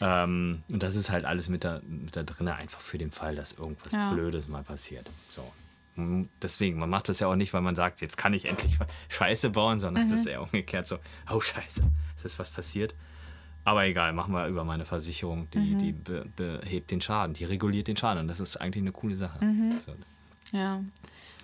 [0.00, 3.34] Ähm, und das ist halt alles mit da, mit da drin, einfach für den Fall,
[3.34, 4.12] dass irgendwas Ja.
[4.12, 5.08] Blödes mal passiert.
[5.28, 5.50] So.
[6.42, 9.50] Deswegen, man macht das ja auch nicht, weil man sagt, jetzt kann ich endlich Scheiße
[9.50, 10.98] bauen, sondern es ist eher umgekehrt so,
[11.30, 11.82] oh Scheiße,
[12.16, 12.94] es ist was passiert.
[13.64, 17.88] Aber egal, machen wir über meine Versicherung, die, die be behebt den Schaden, die reguliert
[17.88, 19.38] den Schaden und das ist eigentlich eine coole Sache.
[19.86, 19.94] So.
[20.56, 20.82] Ja.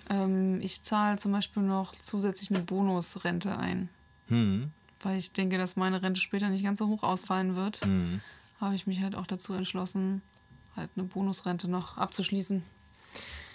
[0.09, 3.89] Ähm, ich zahle zum Beispiel noch zusätzlich eine Bonusrente ein.
[4.27, 4.71] Hm.
[5.01, 7.81] Weil ich denke, dass meine Rente später nicht ganz so hoch ausfallen wird.
[8.59, 10.21] Habe ich mich halt auch dazu entschlossen,
[10.75, 12.61] halt eine Bonusrente noch abzuschließen.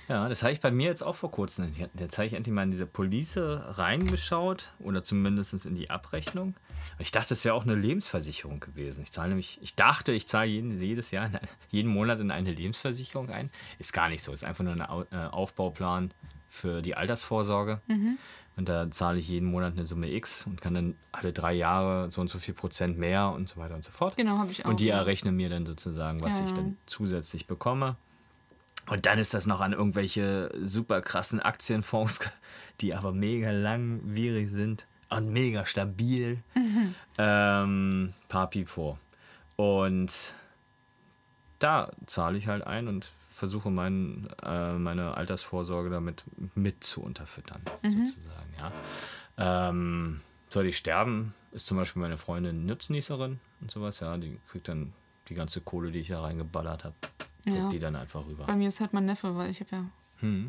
[0.08, 1.72] Ja, das habe ich bei mir jetzt auch vor kurzem.
[1.98, 6.48] Jetzt habe ich endlich mal in diese Police reingeschaut oder zumindest in die Abrechnung.
[6.48, 9.02] Und ich dachte, das wäre auch eine Lebensversicherung gewesen.
[9.02, 11.30] Ich zahle nämlich, ich dachte, ich zahle jeden, jedes Jahr,
[11.70, 13.50] jeden Monat in eine Lebensversicherung ein.
[13.78, 14.32] Ist gar nicht so.
[14.32, 16.12] Ist einfach nur ein äh, Aufbauplan
[16.48, 17.80] für die Altersvorsorge.
[18.56, 22.10] Und da zahle ich jeden Monat eine Summe X und kann dann alle drei Jahre
[22.10, 24.16] so und so viel Prozent mehr und so weiter und so fort.
[24.16, 24.70] Genau, habe ich auch.
[24.70, 27.96] Und die errechnen mir dann sozusagen, was Ja, ich dann zusätzlich bekomme.
[28.88, 32.20] Und dann ist das noch an irgendwelche super krassen Aktienfonds,
[32.80, 36.38] die aber mega langwierig sind und mega stabil.
[36.54, 36.94] Mhm.
[37.18, 38.98] Ähm, Papipo.
[39.56, 40.34] Und
[41.58, 47.60] da zahle ich halt ein und versuche mein, äh, meine Altersvorsorge damit mit zu unterfüttern,
[47.82, 48.06] Mhm.
[48.06, 48.72] sozusagen, ja.
[49.38, 54.68] Ähm, soll ich sterben, ist zum Beispiel meine Freundin Nutznießerin und sowas, ja, die kriegt
[54.68, 54.92] dann
[55.28, 56.94] die ganze Kohle, die ich da reingeballert habe,
[57.54, 57.68] Ja.
[57.68, 58.44] die dann einfach rüber.
[58.46, 59.84] Bei mir ist halt mein Neffe, weil ich habe ja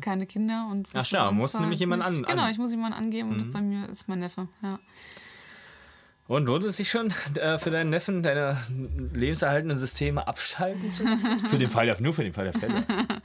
[0.00, 0.94] keine Kinder und Hm.
[1.00, 2.50] Ach klar, halt nämlich jemanden nicht- an- Genau, Mhm.
[2.52, 4.48] ich muss jemanden angeben und bei mir ist mein Neffe.
[4.62, 4.78] Ja.
[6.26, 8.58] Und lohnt es sich schon, äh, für deinen Neffen deine
[9.14, 11.38] lebenserhaltenden Systeme abschalten zu lassen?
[11.48, 12.84] für den Fall der, nur für den Fall der Fälle.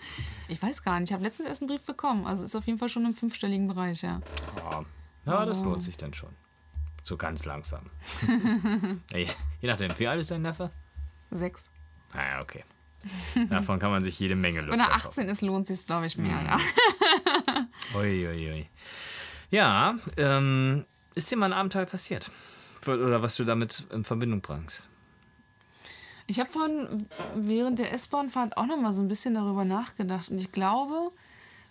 [0.49, 2.27] Ich weiß gar nicht, ich habe letztens erst einen Brief bekommen.
[2.27, 4.21] Also ist auf jeden Fall schon im fünfstelligen Bereich, ja.
[4.57, 4.85] Ja,
[5.25, 6.29] ja das lohnt sich dann schon.
[7.05, 7.89] So ganz langsam.
[9.13, 9.27] je,
[9.61, 10.69] je nachdem, wie alt ist dein Neffe?
[11.31, 11.71] Sechs.
[12.13, 12.63] Naja, okay.
[13.49, 16.17] Davon kann man sich jede Menge Wenn Lutscher er 18 ist, lohnt sich glaube ich,
[16.17, 16.45] mehr, Mhm.
[16.45, 16.51] ja.
[16.51, 17.67] kaufen.
[17.95, 18.69] Ui, ui, ui.
[19.51, 20.85] Ja, ähm,
[21.15, 22.31] ist dir mal ein Abenteuer passiert?
[22.87, 24.89] Oder was du damit in Verbindung bringst?
[26.25, 30.29] Ich habe von während der S-Bahn-Fahrt auch noch mal so ein bisschen darüber nachgedacht.
[30.29, 31.11] Und ich glaube,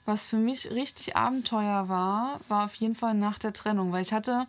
[0.04, 3.92] was für mich richtig Abenteuer war, war auf jeden Fall nach der Trennung.
[3.92, 4.46] Weil ich hatte,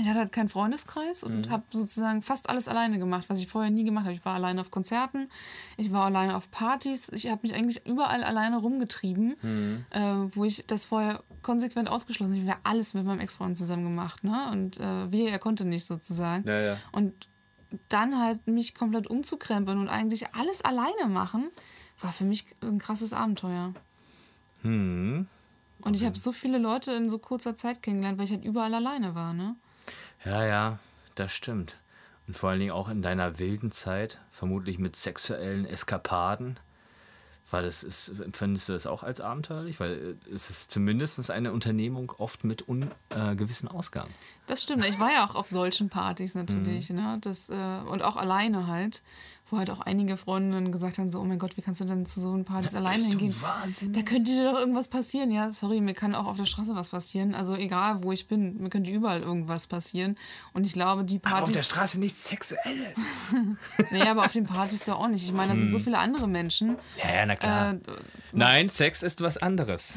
[0.00, 3.70] ich hatte halt keinen Freundeskreis und habe sozusagen fast alles alleine gemacht, was ich vorher
[3.70, 4.14] nie gemacht habe.
[4.14, 5.28] Ich war alleine auf Konzerten,
[5.76, 7.10] ich war alleine auf Partys.
[7.10, 9.36] Ich habe mich eigentlich überall alleine rumgetrieben,
[9.90, 10.00] äh,
[10.34, 12.44] wo ich das vorher konsequent ausgeschlossen habe.
[12.44, 14.24] Ich habe alles mit meinem Ex-Freund zusammen gemacht.
[14.24, 14.50] Ne?
[14.50, 16.48] Und äh, wehe, er konnte nicht sozusagen.
[16.48, 16.76] Ja, ja.
[16.92, 17.28] Und
[17.88, 21.50] dann halt mich komplett umzukrempeln und eigentlich alles alleine machen,
[22.00, 23.74] war für mich ein krasses Abenteuer.
[24.62, 25.26] Hm.
[25.82, 28.74] Und ich habe so viele Leute in so kurzer Zeit kennengelernt, weil ich halt überall
[28.74, 29.56] alleine war, ne?
[30.24, 30.78] Ja, ja,
[31.14, 31.76] das stimmt.
[32.26, 36.58] Und vor allen Dingen auch in deiner wilden Zeit, vermutlich mit sexuellen Eskapaden.
[37.50, 39.80] Weil das ist, empfindest du das auch als abenteuerlich?
[39.80, 44.06] Weil äh, es ist zumindest eine Unternehmung oft mit ungewissen Ausgang.
[44.46, 44.84] Das stimmt.
[44.84, 47.18] Ich war ja auch auf solchen Partys natürlich, ne?
[47.20, 49.02] Das, äh, und auch alleine halt.
[49.50, 52.06] Wo halt auch einige Freundinnen gesagt haben: so, oh mein Gott, wie kannst du denn
[52.06, 53.34] zu so einen Partys alleine hingehen?
[53.40, 53.92] Wahnsinn.
[53.92, 55.30] Da könnte dir doch irgendwas passieren.
[55.30, 57.34] Ja, sorry, mir kann auch auf der Straße was passieren.
[57.34, 60.16] Also egal, wo ich bin, mir könnte überall irgendwas passieren.
[60.52, 61.66] Und ich glaube, die Aber auf der Partys.
[61.66, 62.98] Straße nichts Sexuelles.
[63.90, 65.24] Nee, aber auf den Partys doch auch nicht.
[65.24, 66.76] Ich meine, da sind so viele andere Menschen.
[67.02, 67.72] Ja, ja, na klar.
[67.74, 67.78] Äh,
[68.32, 69.96] Nein, Sex ist was anderes.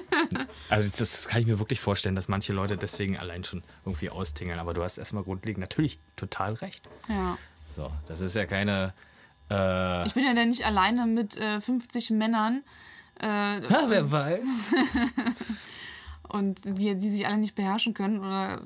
[0.68, 4.58] also das kann ich mir wirklich vorstellen, dass manche Leute deswegen allein schon irgendwie austingeln.
[4.58, 6.88] Aber du hast erstmal grundlegend natürlich total recht.
[7.08, 7.38] ja.
[7.74, 8.92] So, das ist ja keine.
[9.50, 12.62] Äh, Ich bin ja dann nicht alleine mit äh, 50 Männern
[13.20, 14.72] äh, na, wer weiß.
[16.28, 18.62] und die, die sich alle nicht beherrschen können oder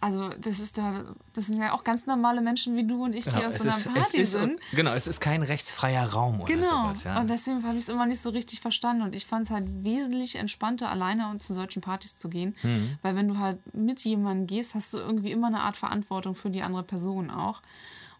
[0.00, 3.24] also das ist da das sind ja auch ganz normale Menschen wie du und ich,
[3.24, 4.60] die Genau, auf es so einer ist, Party ist, sind.
[4.72, 6.68] genau, es ist kein rechtsfreier Raum oder Genau.
[6.84, 7.04] sowas.
[7.04, 7.20] Ja.
[7.20, 9.02] Und deswegen habe ich es immer nicht so richtig verstanden.
[9.02, 12.54] Und ich fand es halt wesentlich entspannter, alleine und zu solchen Partys zu gehen.
[12.62, 12.98] Mhm.
[13.02, 16.50] Weil wenn du halt mit jemandem gehst, hast du irgendwie immer eine Art Verantwortung für
[16.50, 17.60] die andere Person auch.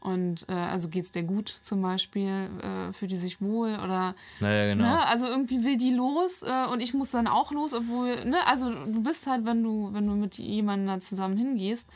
[0.01, 4.15] Und äh, also geht es dir gut zum Beispiel, äh, fühlt die sich wohl oder
[4.41, 4.85] naja, genau.
[4.85, 5.07] Ne?
[5.07, 8.71] Also irgendwie will die los äh, und ich muss dann auch los, obwohl, ne, also
[8.71, 11.91] du bist halt, wenn du, wenn du mit jemandem da zusammen hingehst,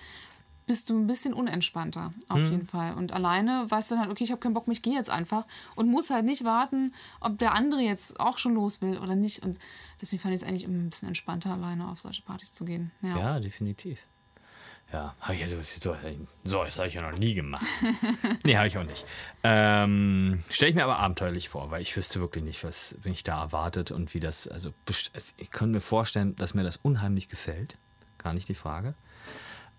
[0.66, 2.50] bist du ein bisschen unentspannter, auf Mhm.
[2.50, 2.94] jeden Fall.
[2.94, 5.46] Und alleine weißt du dann halt, okay, ich habe keinen Bock, ich gehe jetzt einfach
[5.74, 9.42] und muss halt nicht warten, ob der andere jetzt auch schon los will oder nicht.
[9.42, 9.58] Und
[10.00, 12.92] deswegen fand ich es eigentlich immer ein bisschen entspannter, alleine auf solche Partys zu gehen.
[13.02, 13.18] Ja.
[13.18, 13.98] Ja, definitiv.
[14.94, 15.96] Ja, habe ich ja sowas, so,
[16.44, 17.66] so das habe ich ja noch nie gemacht.
[18.44, 19.04] nee, habe ich auch nicht.
[19.42, 23.40] Ähm, Stelle ich mir aber abenteuerlich vor, weil ich wüsste wirklich nicht, was mich da
[23.42, 24.72] erwartet und wie das, also
[25.12, 27.76] es- ich kann mir vorstellen, dass mir das unheimlich gefällt.
[28.18, 28.94] Gar nicht die Frage.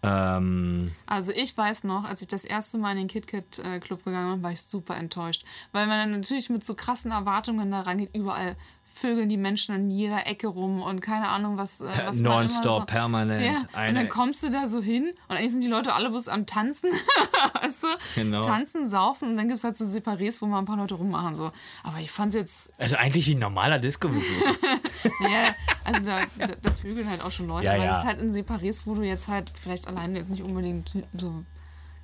[0.04, 4.04] Ähm, Also ich weiß noch, als ich das erste Mal in den KitKat äh, Club
[4.04, 5.45] gegangen bin, war ich super enttäuscht.
[5.71, 8.58] Weil man dann natürlich mit so krassen Erwartungen da rangeht, überall
[8.95, 12.86] vögeln die Menschen in jeder Ecke rum und keine Ahnung, was, äh, was Nonstop, so,
[12.86, 13.45] permanent.
[13.45, 16.29] Ja, und dann kommst du da so hin und eigentlich sind die Leute alle bloß
[16.29, 16.91] am Tanzen,
[17.62, 17.88] weißt du?
[18.15, 18.41] Genau.
[18.41, 21.36] Tanzen, saufen und dann gibt es halt so Separés, wo mal ein paar Leute rummachen.
[21.36, 21.51] So.
[21.84, 24.41] Aber ich fand es jetzt, also eigentlich wie ein normaler Disco-Besuch.
[25.21, 25.53] ja,
[25.84, 27.91] also da, da, da vögeln halt auch schon Leute, Ja, aber ja.
[27.91, 31.43] es ist halt in Separés, wo du jetzt halt vielleicht alleine jetzt nicht unbedingt so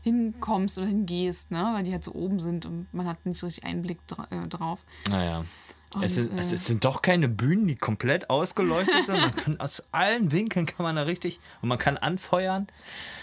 [0.02, 1.72] hinkommst oder hingehst, ne?
[1.74, 4.48] weil die halt so oben sind und man hat nicht so richtig Einblick dra äh,
[4.50, 4.80] drauf.
[5.10, 5.46] Naja.
[5.94, 9.18] Es, Und, ist, es äh, ist- sind doch keine Bühnen, die komplett ausgeleuchtet sind.
[9.20, 12.68] Man kann aus allen Winkeln kann man da richtig und man kann anfeuern,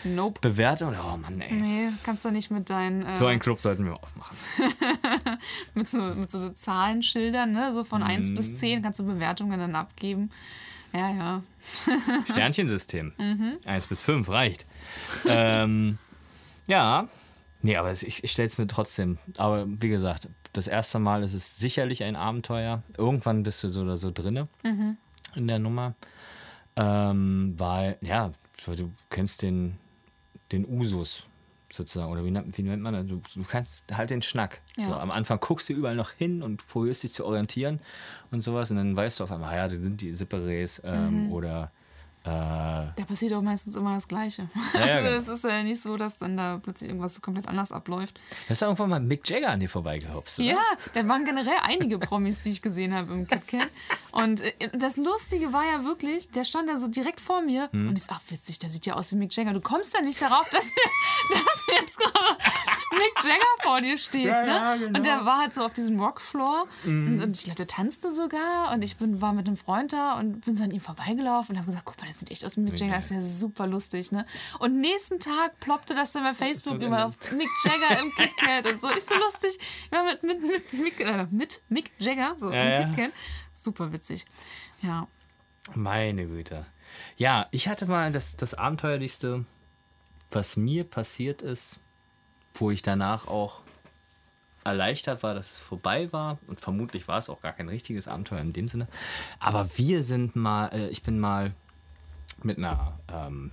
[0.05, 0.41] Nope.
[0.43, 1.53] bewerten und oh Mann, ey.
[1.55, 4.37] Nee, kannst du nicht mit deinen äh, So einen Club sollten wir aufmachen.
[5.75, 7.73] mit, so, mit so Zahlenschildern, ne?
[7.73, 8.35] so von 1 Mhm.
[8.35, 10.31] bis 10 kannst du Bewertungen dann abgeben.
[10.93, 11.43] Ja, ja.
[12.31, 13.13] Sternchensystem.
[13.19, 13.53] Mhm.
[13.67, 14.67] Eins bis fünf reicht.
[15.27, 15.99] ähm,
[16.67, 17.09] ja.
[17.63, 19.19] Nee, aber es- ich, ich stelle es mir trotzdem.
[19.37, 20.29] Aber wie gesagt,
[20.59, 22.83] das erste Mal ist es sicherlich ein Abenteuer.
[22.97, 24.97] Irgendwann bist du so oder so drinne Mhm.
[25.35, 25.95] in der Nummer.
[26.77, 28.33] Ähm, weil, ja,
[28.67, 29.77] du kennst den,
[30.53, 31.25] den Usus
[31.73, 32.11] sozusagen.
[32.13, 33.07] Oder wie, nennt- wie nennt man das?
[33.07, 34.61] Du, du kannst halt den Schnack.
[34.77, 34.85] Ja.
[34.85, 37.81] So, am Anfang guckst du überall noch hin und probierst dich zu orientieren
[38.31, 38.71] und sowas.
[38.71, 41.33] Und dann weißt du auf einmal, ah ja, das sind die Separés ähm, Mhm.
[41.33, 41.71] oder
[42.29, 44.49] Da passiert auch meistens immer das Gleiche.
[44.75, 45.17] Ja, also genau.
[45.17, 48.21] es ist ja nicht so, dass dann da plötzlich irgendwas komplett anders abläuft.
[48.47, 50.49] Da ist doch irgendwann mal Mick Jagger an dir vorbeigehopst, oder?
[50.49, 50.63] Ja,
[50.95, 53.69] da waren generell einige Promis, die ich gesehen habe im KitKat.
[54.13, 57.89] Und äh, das Lustige war ja wirklich, der stand da so direkt vor mir Hm.
[57.89, 59.53] und ich so, ach witzig, der sieht ja aus wie Mick Jagger.
[59.53, 60.65] Du kommst ja nicht darauf, dass,
[61.33, 62.37] dass jetzt gerade
[62.93, 64.25] Mick Jagger vor dir steht.
[64.27, 64.47] Ja, ne?
[64.49, 64.99] ja, genau.
[64.99, 67.07] Und der war halt so auf diesem Rockfloor Mhm.
[67.15, 70.19] und, und ich glaube, der tanzte sogar und ich bin, war mit einem Freund da
[70.19, 72.57] und bin so an ihm vorbeigelaufen und habe gesagt, guck mal, der sieht echt aus
[72.57, 72.99] wie Mick Jagger.
[72.99, 74.27] Ist ja super lustig, ne?
[74.59, 78.81] Und nächsten Tag ploppte das dann bei Facebook immer auf Mick Jagger im KitKat und
[78.81, 78.89] so.
[78.97, 79.59] Ich so lustig.
[79.87, 82.87] Ich war mit, mit, mit, Mick, äh, mit Mick Jagger, so Ja, im ja.
[82.89, 83.13] KitKat.
[83.53, 84.25] Super witzig.
[84.83, 85.07] Ja.
[85.75, 86.65] Meine Güte.
[87.17, 89.45] Ja, ich hatte mal das, das Abenteuerlichste,
[90.31, 91.79] was mir passiert ist,
[92.61, 93.61] wo ich danach auch
[94.65, 96.39] erleichtert war, dass es vorbei war.
[96.47, 98.87] Und vermutlich war es auch gar kein richtiges Abenteuer in dem Sinne.
[99.41, 101.53] Aber wir sind mal, äh, ich bin mal
[102.43, 103.51] mit einer ähm,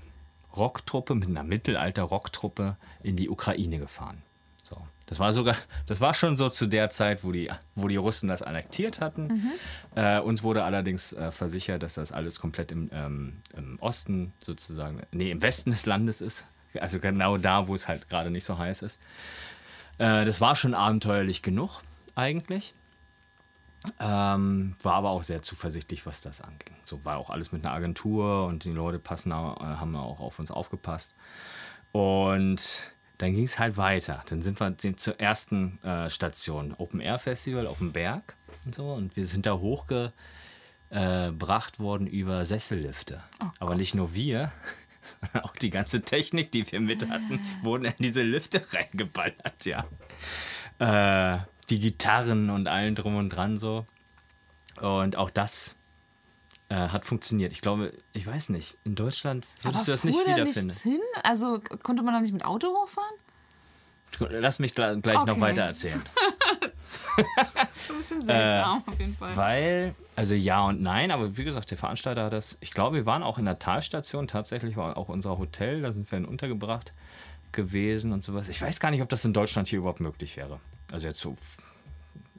[0.56, 4.22] Rocktruppe, mit einer Mittelalter-Rocktruppe in die Ukraine gefahren.
[4.64, 4.78] So.
[5.08, 8.28] Das war sogar, das war schon so zu der Zeit, wo die, wo die Russen
[8.28, 9.52] das annektiert hatten.
[9.94, 15.04] Äh, uns wurde allerdings äh, versichert, dass das alles komplett im, ähm, im Osten sozusagen,
[15.12, 16.48] nee, im Westen des Landes ist.
[16.82, 19.00] Also genau da, wo es halt gerade nicht so heiß ist.
[19.98, 21.82] Äh, das war schon abenteuerlich genug,
[22.16, 22.74] eigentlich.
[24.00, 26.76] Ähm, war aber auch sehr zuversichtlich, was das anging.
[26.86, 30.40] So war auch alles mit einer Agentur und die Leute passen, äh, haben auch auf
[30.40, 31.14] uns aufgepasst.
[31.92, 34.24] Und dann ging es halt weiter.
[34.28, 38.36] Dann sind wir zur ersten äh, Station, Open Air Festival auf dem Berg
[38.66, 38.92] und so.
[38.92, 40.12] Und wir sind da hochgebracht
[41.80, 43.24] worden über Sessellifte.
[43.60, 44.52] aber nicht nur wir,
[45.44, 49.86] auch die ganze Technik, die wir mit hatten, wurden in diese Lifte reingeballert, ja.
[50.80, 51.40] Äh,
[51.70, 53.86] die Gitarren und allen drum und dran so.
[54.82, 55.76] Und auch das
[56.70, 57.52] äh, hat funktioniert.
[57.54, 60.68] Ich glaube, ich weiß nicht, in Deutschland würdest du das nicht da wiederfinden.
[60.68, 61.00] nichts hin?
[61.24, 63.16] Also konnte man da nicht mit Auto hochfahren?
[64.20, 65.42] Lass mich gl- gleich noch Okay.
[65.42, 66.02] weiter erzählen.
[67.90, 69.36] Ein bisschen seltsam Äh, auf jeden Fall.
[69.38, 72.58] Weil, also ja und nein, aber wie gesagt, der Veranstalter hat das.
[72.62, 76.12] Ich glaube, wir waren auch in der Talstation, tatsächlich war auch unser Hotel, da sind
[76.12, 76.94] wir dann untergebracht
[77.52, 78.50] gewesen und sowas.
[78.50, 80.60] Ich weiß gar nicht, ob das in Deutschland hier überhaupt möglich wäre.
[80.92, 81.36] Also jetzt so.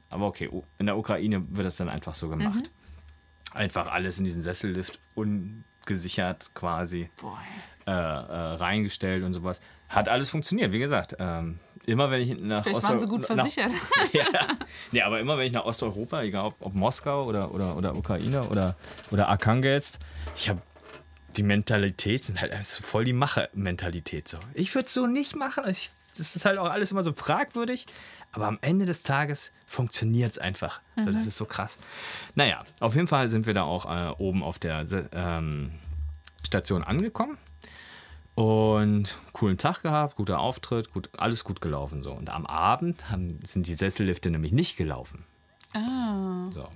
[0.09, 2.71] Aber okay, in der Ukraine wird das dann einfach so gemacht.
[3.53, 4.99] Einfach alles in diesen Sessellift
[5.87, 7.09] ungesichert quasi
[7.85, 9.61] äh, äh, reingestellt und sowas.
[9.89, 11.15] Hat alles funktioniert, wie gesagt.
[11.19, 13.71] Ähm, immer wenn ich nach Vielleicht waren sie gut nach- versichert.
[14.11, 14.25] ja.
[14.91, 18.43] Nee, aber immer wenn ich nach Osteuropa, egal ob, ob Moskau oder, oder, oder Ukraine
[18.49, 18.75] oder,
[19.11, 19.97] oder Arkhangelsk,
[20.35, 20.61] ich habe
[21.37, 24.27] die Mentalität, sind halt ist voll die Mache-Mentalität.
[24.27, 24.39] So.
[24.53, 25.63] Ich würde es so nicht machen.
[25.69, 27.85] Ich, das ist halt auch alles immer so fragwürdig.
[28.37, 30.79] Aber am Ende des Tages funktioniert es einfach.
[30.95, 31.79] So, das ist so krass.
[32.35, 35.71] Naja, auf jeden Fall sind wir da auch äh, oben auf der ähm,
[36.45, 37.39] Station angekommen.
[38.35, 42.03] Und coolen Tag gehabt, guter Auftritt, gut, alles gut gelaufen.
[42.03, 42.11] So.
[42.11, 45.25] Und am Abend haben, sind die Sessellifte nämlich nicht gelaufen.
[45.73, 46.45] Ah.
[46.51, 46.69] So.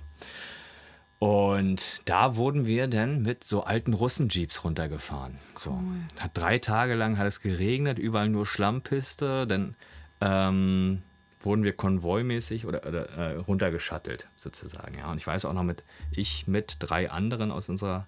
[1.20, 5.38] Und da wurden wir dann mit so alten Russen-Jeeps runtergefahren.
[5.54, 5.80] So.
[6.18, 9.46] Hat drei Tage lang hat es geregnet, überall nur Schlammpiste.
[9.46, 9.76] Dann
[10.20, 11.02] ähm,
[11.44, 14.98] wurden wir konvoimäßig oder, oder äh, runtergeschattelt, sozusagen.
[14.98, 15.10] Ja.
[15.10, 18.06] Und ich weiß auch noch mit, ich mit drei anderen aus unserer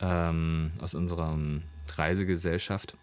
[0.00, 1.38] ähm, aus unserer
[1.96, 2.96] Reisegesellschaft.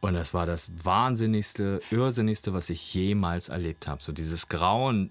[0.00, 4.02] Und das war das wahnsinnigste, irrsinnigste, was ich jemals erlebt habe.
[4.02, 5.10] So dieses Grauen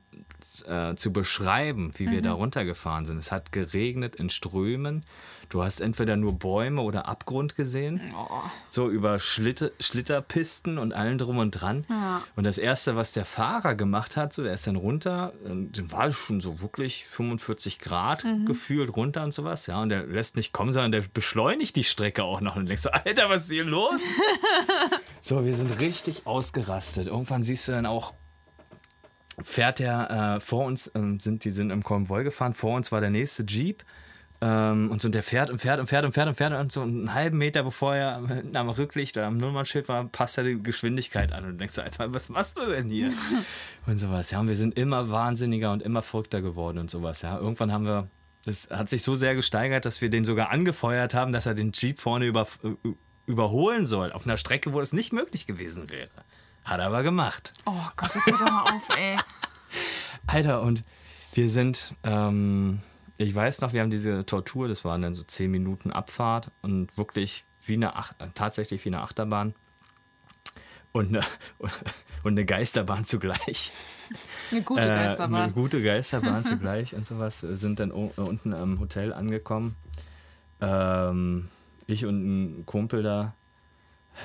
[0.65, 3.17] äh, zu beschreiben, wie wir da runtergefahren sind.
[3.17, 5.05] Es hat geregnet in Strömen.
[5.49, 8.01] Du hast entweder nur Bäume oder Abgrund gesehen.
[8.15, 8.27] Oh.
[8.69, 11.85] So über Schlitter, Schlitterpisten und allen drum und dran.
[11.89, 12.21] Ja.
[12.35, 15.91] Und das Erste, was der Fahrer gemacht hat, so, der ist dann runter, und dann
[15.91, 19.65] war schon so wirklich 45 Grad gefühlt runter und sowas.
[19.65, 22.55] Ja, und der lässt nicht kommen, sondern der beschleunigt die Strecke auch noch.
[22.55, 24.01] Und denkst so, Alter, was ist hier los?
[25.21, 27.07] so, wir sind richtig ausgerastet.
[27.07, 28.13] Irgendwann siehst du dann auch,
[29.43, 33.01] fährt der äh, vor uns, ähm, sind, die sind im Konvoi gefahren, vor uns war
[33.01, 33.83] der nächste Jeep.
[34.41, 36.71] Ähm, und so, und der fährt und fährt und fährt und fährt und fährt und
[36.71, 40.45] so einen halben Meter bevor er hinten am Rücklicht oder am Nummernschild war, passt er
[40.45, 43.11] die Geschwindigkeit an und du denkst so, Alter, was machst du denn hier?
[43.85, 47.37] und sowas, ja, und wir sind immer wahnsinniger und immer verrückter geworden und sowas, ja.
[47.37, 48.07] Irgendwann haben wir,
[48.45, 51.73] das hat sich so sehr gesteigert, dass wir den sogar angefeuert haben, dass er den
[51.73, 52.89] Jeep vorne über, äh,
[53.29, 56.09] überholen soll, auf einer Strecke, wo es nicht möglich gewesen wäre.
[56.65, 57.51] Hat er aber gemacht.
[57.65, 59.17] Oh Gott, jetzt hör doch mal auf, ey.
[60.27, 60.83] Alter, und
[61.33, 62.79] wir sind, ähm,
[63.17, 66.97] ich weiß noch, wir haben diese Tortur, das waren dann so zehn Minuten Abfahrt und
[66.97, 69.53] wirklich wie eine Ach tatsächlich wie eine Achterbahn
[70.91, 71.21] und eine,
[72.23, 73.71] und eine Geisterbahn zugleich.
[74.51, 75.41] Eine gute Äh, Geisterbahn.
[75.43, 77.43] eine gute Geisterbahn zugleich und sowas.
[77.43, 79.75] Wir Sind dann unten am Hotel angekommen.
[80.61, 81.49] Ähm,
[81.93, 83.33] ich und ein Kumpel da,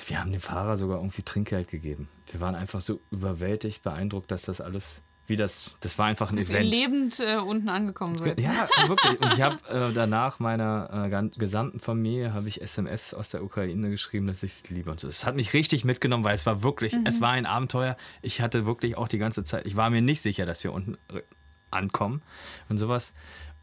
[0.06, 2.08] wir haben dem Fahrer sogar irgendwie Trinkgeld gegeben.
[2.30, 6.36] Wir waren einfach so überwältigt, beeindruckt, dass das alles, wie das, das war einfach ein
[6.36, 6.70] dass Event.
[6.70, 8.40] lebend äh, unten angekommen seid.
[8.40, 9.20] Ja, wirklich.
[9.20, 13.90] Und ich habe äh, danach meiner äh, gesamten Familie habe ich SMS aus der Ukraine
[13.90, 15.06] geschrieben, dass ich sie liebe und so.
[15.06, 17.96] Das hat mich richtig mitgenommen, weil es war wirklich, es war ein Abenteuer.
[18.22, 20.94] Ich hatte wirklich auch die ganze Zeit, ich war mir nicht sicher, dass wir unten
[21.14, 21.22] äh,
[21.70, 22.22] ankommen
[22.68, 23.14] und sowas.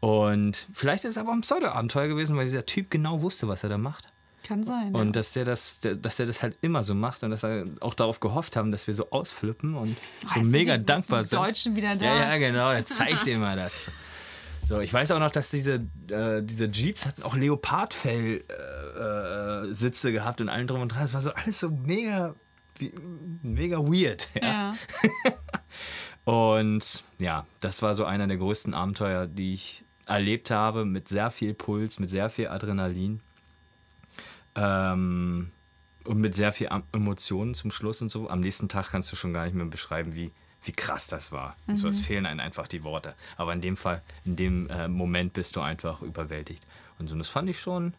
[0.02, 3.68] Und vielleicht ist es aber ein Pseudo-Abenteuer gewesen, weil dieser Typ genau wusste, was er
[3.68, 4.08] da macht.
[4.42, 4.92] Kann sein.
[4.92, 5.12] Und ja.
[5.12, 8.18] dass der das, dass der das halt immer so macht und dass er auch darauf
[8.18, 9.96] gehofft haben, dass wir so ausflippen und
[10.34, 11.28] so jetzt mega sind die, dankbar sind.
[11.28, 12.04] sind die Deutschen wieder da.
[12.04, 13.92] Ja, ja, genau, er zeigt dir mal das.
[14.64, 19.72] So, ich weiß auch noch, dass diese, äh, diese Jeeps hatten auch Leopardfell äh, äh,
[19.72, 21.04] Sitze gehabt und allen drum und dran.
[21.04, 22.34] Es war so alles so mega,
[22.78, 22.92] wie,
[23.42, 24.28] mega weird.
[24.34, 24.42] Ja.
[24.42, 24.74] Ja.
[26.24, 31.30] Und ja, das war so einer der größten Abenteuer, die ich erlebt habe, mit sehr
[31.30, 33.20] viel Puls, mit sehr viel Adrenalin.
[34.54, 35.50] Ähm,
[36.04, 38.28] und mit sehr viel Emotionen zum Schluss und so.
[38.28, 40.32] Am nächsten Tag kannst du schon gar nicht mehr beschreiben, wie,
[40.64, 41.56] wie krass das war.
[41.66, 43.14] Und so, es fehlen einem einfach die Worte.
[43.36, 46.64] Aber in dem Fall, in dem äh, Moment bist du einfach überwältigt.
[46.98, 47.94] Und so, das fand ich schon,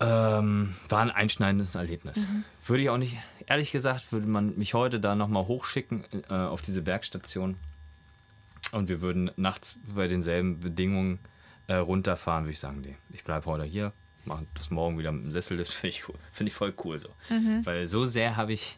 [0.00, 2.26] ähm, war ein einschneidendes Erlebnis.
[2.66, 6.62] Würde ich auch nicht, ehrlich gesagt, würde man mich heute da nochmal hochschicken äh, auf
[6.62, 7.56] diese Bergstation
[8.72, 11.20] und wir würden nachts bei denselben Bedingungen
[11.68, 13.92] äh, runterfahren, würde ich sagen, nee, ich bleibe heute hier,
[14.24, 16.16] mache das morgen wieder mit dem Sessel, das finde ich, cool.
[16.32, 17.08] Find ich voll cool so.
[17.64, 18.76] Weil so sehr habe ich,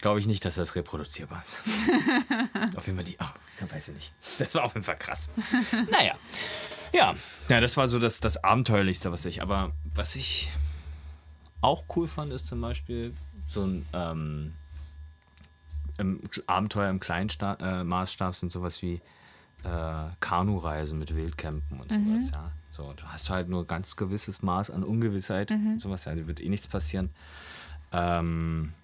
[0.00, 1.62] glaube ich nicht, dass das reproduzierbar ist.
[2.76, 4.12] auf jeden Fall die, oh, weiß ich nicht.
[4.38, 5.30] Das war auf jeden Fall krass.
[5.90, 6.16] naja.
[6.94, 7.14] Ja,
[7.48, 10.50] ja, das war so das, das Abenteuerlichste, was ich, aber was ich
[11.60, 13.12] auch cool fand, ist zum Beispiel
[13.48, 14.54] so ein ähm,
[15.98, 19.00] im Abenteuer im kleinen Sta äh, Maßstab sind sowas wie
[19.64, 22.52] äh, Kanureisen mit Wildcampen und sowas, ja.
[22.70, 26.26] So, da hast du halt nur ganz gewisses Maß an Ungewissheit und sowas, ja, da
[26.26, 27.10] wird eh nichts passieren.
[27.92, 28.74] Ähm,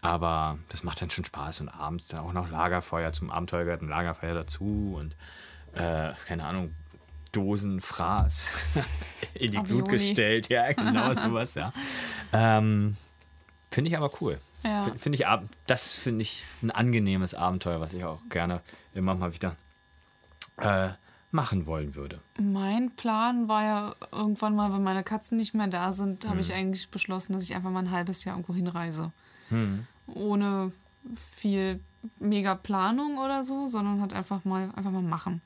[0.00, 3.82] aber das macht dann schon Spaß und abends dann auch noch Lagerfeuer zum Abenteuer gehört
[3.82, 5.16] ein Lagerfeuer dazu und
[5.74, 6.74] äh, keine Ahnung,
[7.32, 8.64] Dosen Fraß
[9.34, 10.06] in die Glut Ravioli.
[10.06, 11.72] gestellt, ja, genau sowas, ja.
[12.32, 12.96] Ähm,
[13.70, 14.38] finde ich aber cool.
[14.66, 14.94] Ja.
[14.96, 18.60] Finde ich, ab- das finde ich ein angenehmes Abenteuer, was ich auch gerne
[18.94, 19.56] immer mal wieder
[20.58, 20.88] äh,
[21.30, 22.20] machen wollen würde.
[22.40, 26.40] Mein Plan war ja irgendwann mal, wenn meine Katzen nicht mehr da sind, habe Hm.
[26.40, 29.12] ich eigentlich beschlossen, dass ich einfach mal ein halbes Jahr irgendwo hinreise.
[29.50, 29.86] Hm.
[30.06, 30.72] Ohne
[31.36, 31.80] viel
[32.18, 35.42] mega Planung oder so, sondern halt einfach mal, einfach mal machen.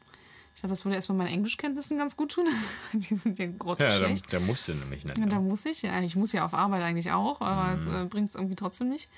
[0.54, 2.46] Ich glaube, das würde erstmal meinen Englischkenntnissen ganz gut tun.
[2.92, 4.30] Die sind ja grottenschlecht.
[4.32, 5.18] der musste nämlich nicht.
[5.18, 6.00] Ja, da muss ich, ja.
[6.02, 9.08] Ich muss ja auf Arbeit eigentlich auch, aber es äh, bringt es irgendwie trotzdem nicht.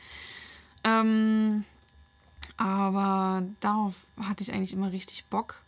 [0.85, 1.65] Ähm,
[2.57, 5.63] aber darauf hatte ich eigentlich immer richtig Bock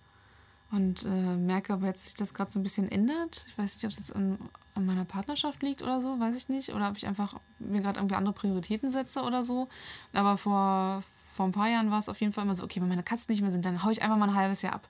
[0.71, 3.47] und äh, merke aber jetzt, dass sich das gerade so ein bisschen ändert.
[3.49, 4.39] Ich weiß nicht, ob es jetzt an,
[4.75, 6.75] an meiner Partnerschaft liegt oder so, weiß ich nicht.
[6.75, 9.69] Oder ob ich einfach mir gerade irgendwie andere Prioritäten setze oder so.
[10.13, 11.03] Aber vor,
[11.33, 13.33] vor ein paar Jahren war es auf jeden Fall immer so, okay, wenn meine Katzen
[13.33, 14.89] nicht mehr sind, dann haue ich einfach mal ein halbes Jahr ab.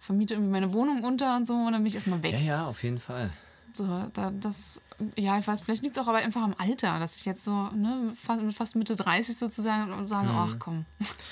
[0.00, 2.34] Vermiete irgendwie meine Wohnung unter und so und dann bin ich erstmal weg.
[2.34, 3.30] Ja, ja, auf jeden Fall.
[3.74, 4.80] So, da, das,
[5.16, 7.52] ja, ich weiß, vielleicht liegt es auch aber einfach am Alter, dass ich jetzt so,
[7.68, 10.84] ne, fast, fast Mitte 30 sozusagen sage, ach komm.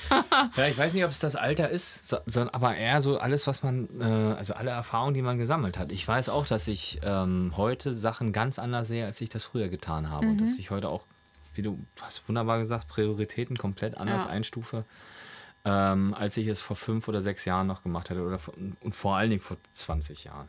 [0.57, 3.47] Ja, ich weiß nicht, ob es das Alter ist, so, sondern aber eher so alles,
[3.47, 5.91] was man, äh, also alle Erfahrungen, die man gesammelt hat.
[5.91, 9.69] Ich weiß auch, dass ich ähm, heute Sachen ganz anders sehe, als ich das früher
[9.69, 10.29] getan habe.
[10.29, 11.05] Und dass ich heute auch,
[11.55, 14.31] wie du hast wunderbar gesagt, Prioritäten komplett anders Ja.
[14.31, 14.85] einstufe,
[15.67, 18.23] ähm, als ich es vor fünf oder sechs Jahren noch gemacht hatte.
[18.23, 20.49] Oder vor, und vor allen Dingen vor 20 Jahren.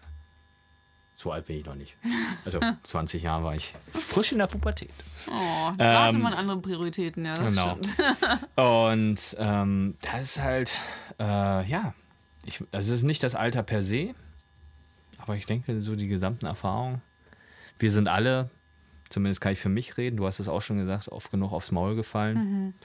[1.16, 1.98] So alt bin ich noch nicht.
[2.46, 4.94] Also 20 Jahre war ich frisch in der Pubertät.
[5.28, 7.70] Oh, da hatte Ähm, man andere Prioritäten, ja, das genau.
[7.72, 7.98] stimmt.
[8.56, 10.76] Und ähm, das ist halt,
[11.20, 11.96] äh, ja,
[12.46, 14.14] ich, also es ist nicht das Alter per se,
[15.18, 17.02] aber ich denke, so die gesamten Erfahrungen.
[17.80, 18.52] Wir sind alle,
[19.10, 21.72] zumindest kann ich für mich reden, du hast es auch schon gesagt, oft genug aufs
[21.72, 22.76] Maul gefallen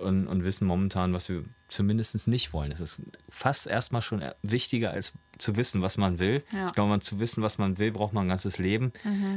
[0.00, 2.72] und, und wissen momentan, was wir zumindest nicht wollen.
[2.72, 6.42] Es ist fast erstmal schon wichtiger, als zu wissen, was man will.
[6.52, 6.66] Ja.
[6.66, 8.92] Ich glaube, um zu wissen, was man will, braucht man ein ganzes Leben.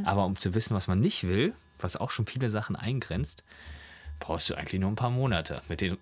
[0.05, 3.43] Aber um zu wissen, was man nicht will, was auch schon viele Sachen eingrenzt,
[4.19, 5.97] brauchst du eigentlich nur ein paar Monate mit den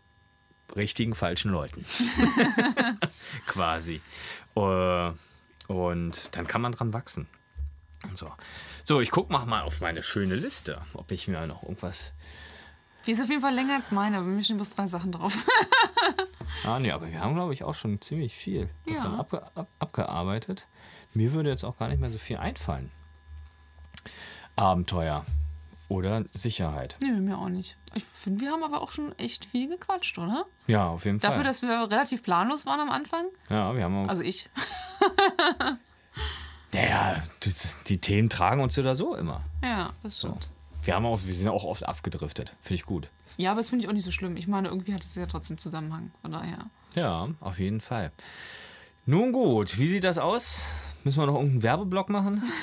[0.76, 1.84] richtigen falschen Leuten.
[3.48, 4.02] Quasi.
[4.56, 5.12] Äh,
[5.68, 7.28] Und dann kann man dran wachsen.
[8.08, 8.32] Und so.
[8.84, 12.14] So, ich gucke mal auf meine schöne Liste, ob ich mir noch irgendwas.
[13.08, 15.36] Die ist auf jeden Fall länger als meine, aber mir stehen bloß drei Sachen drauf.
[16.66, 18.96] Ah, nee, aber wir haben, glaube ich, auch schon ziemlich viel Ja.
[18.96, 20.68] davon abge ab abgearbeitet.
[21.14, 22.92] Mir würde jetzt auch gar nicht mehr so viel einfallen.
[24.58, 25.26] Abenteuer
[25.88, 26.98] oder Sicherheit.
[27.02, 27.78] nee, mir auch nicht.
[27.94, 30.46] Ich finde, wir haben aber auch schon echt viel gequatscht, oder?
[30.68, 31.44] Ja, auf jeden Dafür, Fall.
[31.46, 33.26] dass wir relativ planlos waren am Anfang.
[33.50, 34.10] ja, wir haben auch.
[34.10, 34.50] Also ich.
[36.74, 37.24] naja,
[37.88, 39.44] die Themen tragen uns oder so immer.
[39.64, 40.50] Ja, das stimmt.
[40.84, 42.54] Wir, haben auch, wir sind auch oft abgedriftet.
[42.62, 43.10] Finde ich gut.
[43.38, 44.38] Ja, aber das finde ich auch nicht so schlimm.
[44.38, 46.12] Ich meine, irgendwie hat es ja trotzdem Zusammenhang.
[46.22, 46.70] Von daher.
[46.96, 48.12] Ja, auf jeden Fall.
[49.06, 50.70] Nun gut, wie sieht das aus?
[51.04, 52.44] Müssen wir noch irgendeinen Werbeblock machen?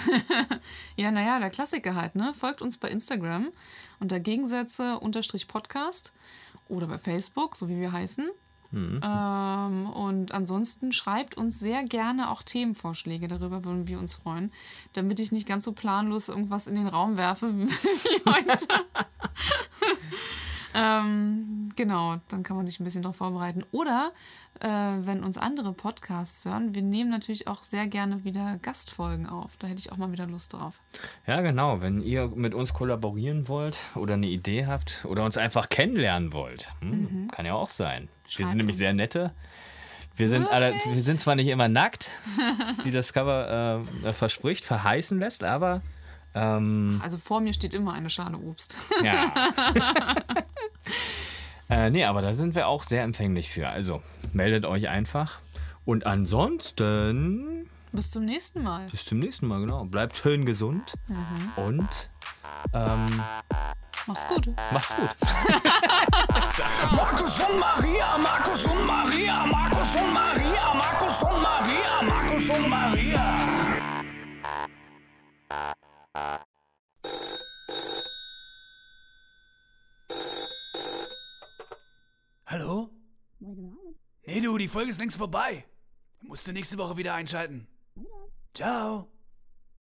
[0.97, 2.33] Ja, naja, der Klassiker halt, ne?
[2.39, 3.53] Folgt uns bei Instagram
[4.01, 6.15] unter Gegensätze unterstrich Podcast
[6.69, 8.31] oder bei Facebook, so wie wir heißen.
[8.77, 14.53] Ähm, und ansonsten schreibt uns sehr gerne auch Themenvorschläge, darüber würden wir uns freuen,
[14.93, 18.67] damit ich nicht ganz so planlos irgendwas in den Raum werfe wie heute.
[20.77, 23.65] ähm, genau, dann kann man sich ein bisschen darauf vorbereiten.
[23.73, 24.13] Oder
[24.61, 29.57] äh, wenn uns andere Podcasts hören, wir nehmen natürlich auch sehr gerne wieder Gastfolgen auf.
[29.57, 30.81] Da hätte ich auch mal wieder Lust drauf.
[31.27, 31.81] Ja, genau.
[31.81, 36.69] Wenn ihr mit uns kollaborieren wollt oder eine Idee habt oder uns einfach kennenlernen wollt,
[36.81, 38.03] hm, kann ja auch sein.
[38.03, 38.29] wir Mhm.
[38.29, 38.79] Schreibt sind nämlich uns.
[38.79, 39.33] sehr nette.
[40.15, 42.11] Wir sind, alle, wir sind zwar nicht immer nackt,
[42.85, 45.83] wie das Cover äh, verspricht, verheißen lässt, aber
[46.35, 48.79] ähm, Also vor mir steht immer eine Schale Obst.
[49.03, 49.31] ja.
[51.69, 53.69] äh, nee, aber da sind wir auch sehr empfänglich für.
[53.69, 55.39] Also meldet euch einfach.
[55.85, 58.87] Und ansonsten Bis zum nächsten Mal.
[58.91, 59.85] bis zum nächsten Mal, genau.
[59.85, 60.95] Bleibt schön gesund
[61.57, 62.11] und
[62.75, 63.23] ähm,
[64.07, 64.49] Macht's gut.
[64.73, 65.11] macht's gut.
[66.93, 73.35] Markus und Maria, Markus und Maria, Markus und Maria, Markus und Maria, Markus und Maria.
[82.47, 82.91] Hallo?
[83.41, 85.65] Nee, du, die Folge ist längst vorbei.
[86.23, 87.67] Musst du nächste Woche wieder einschalten.
[88.55, 89.11] Ciao.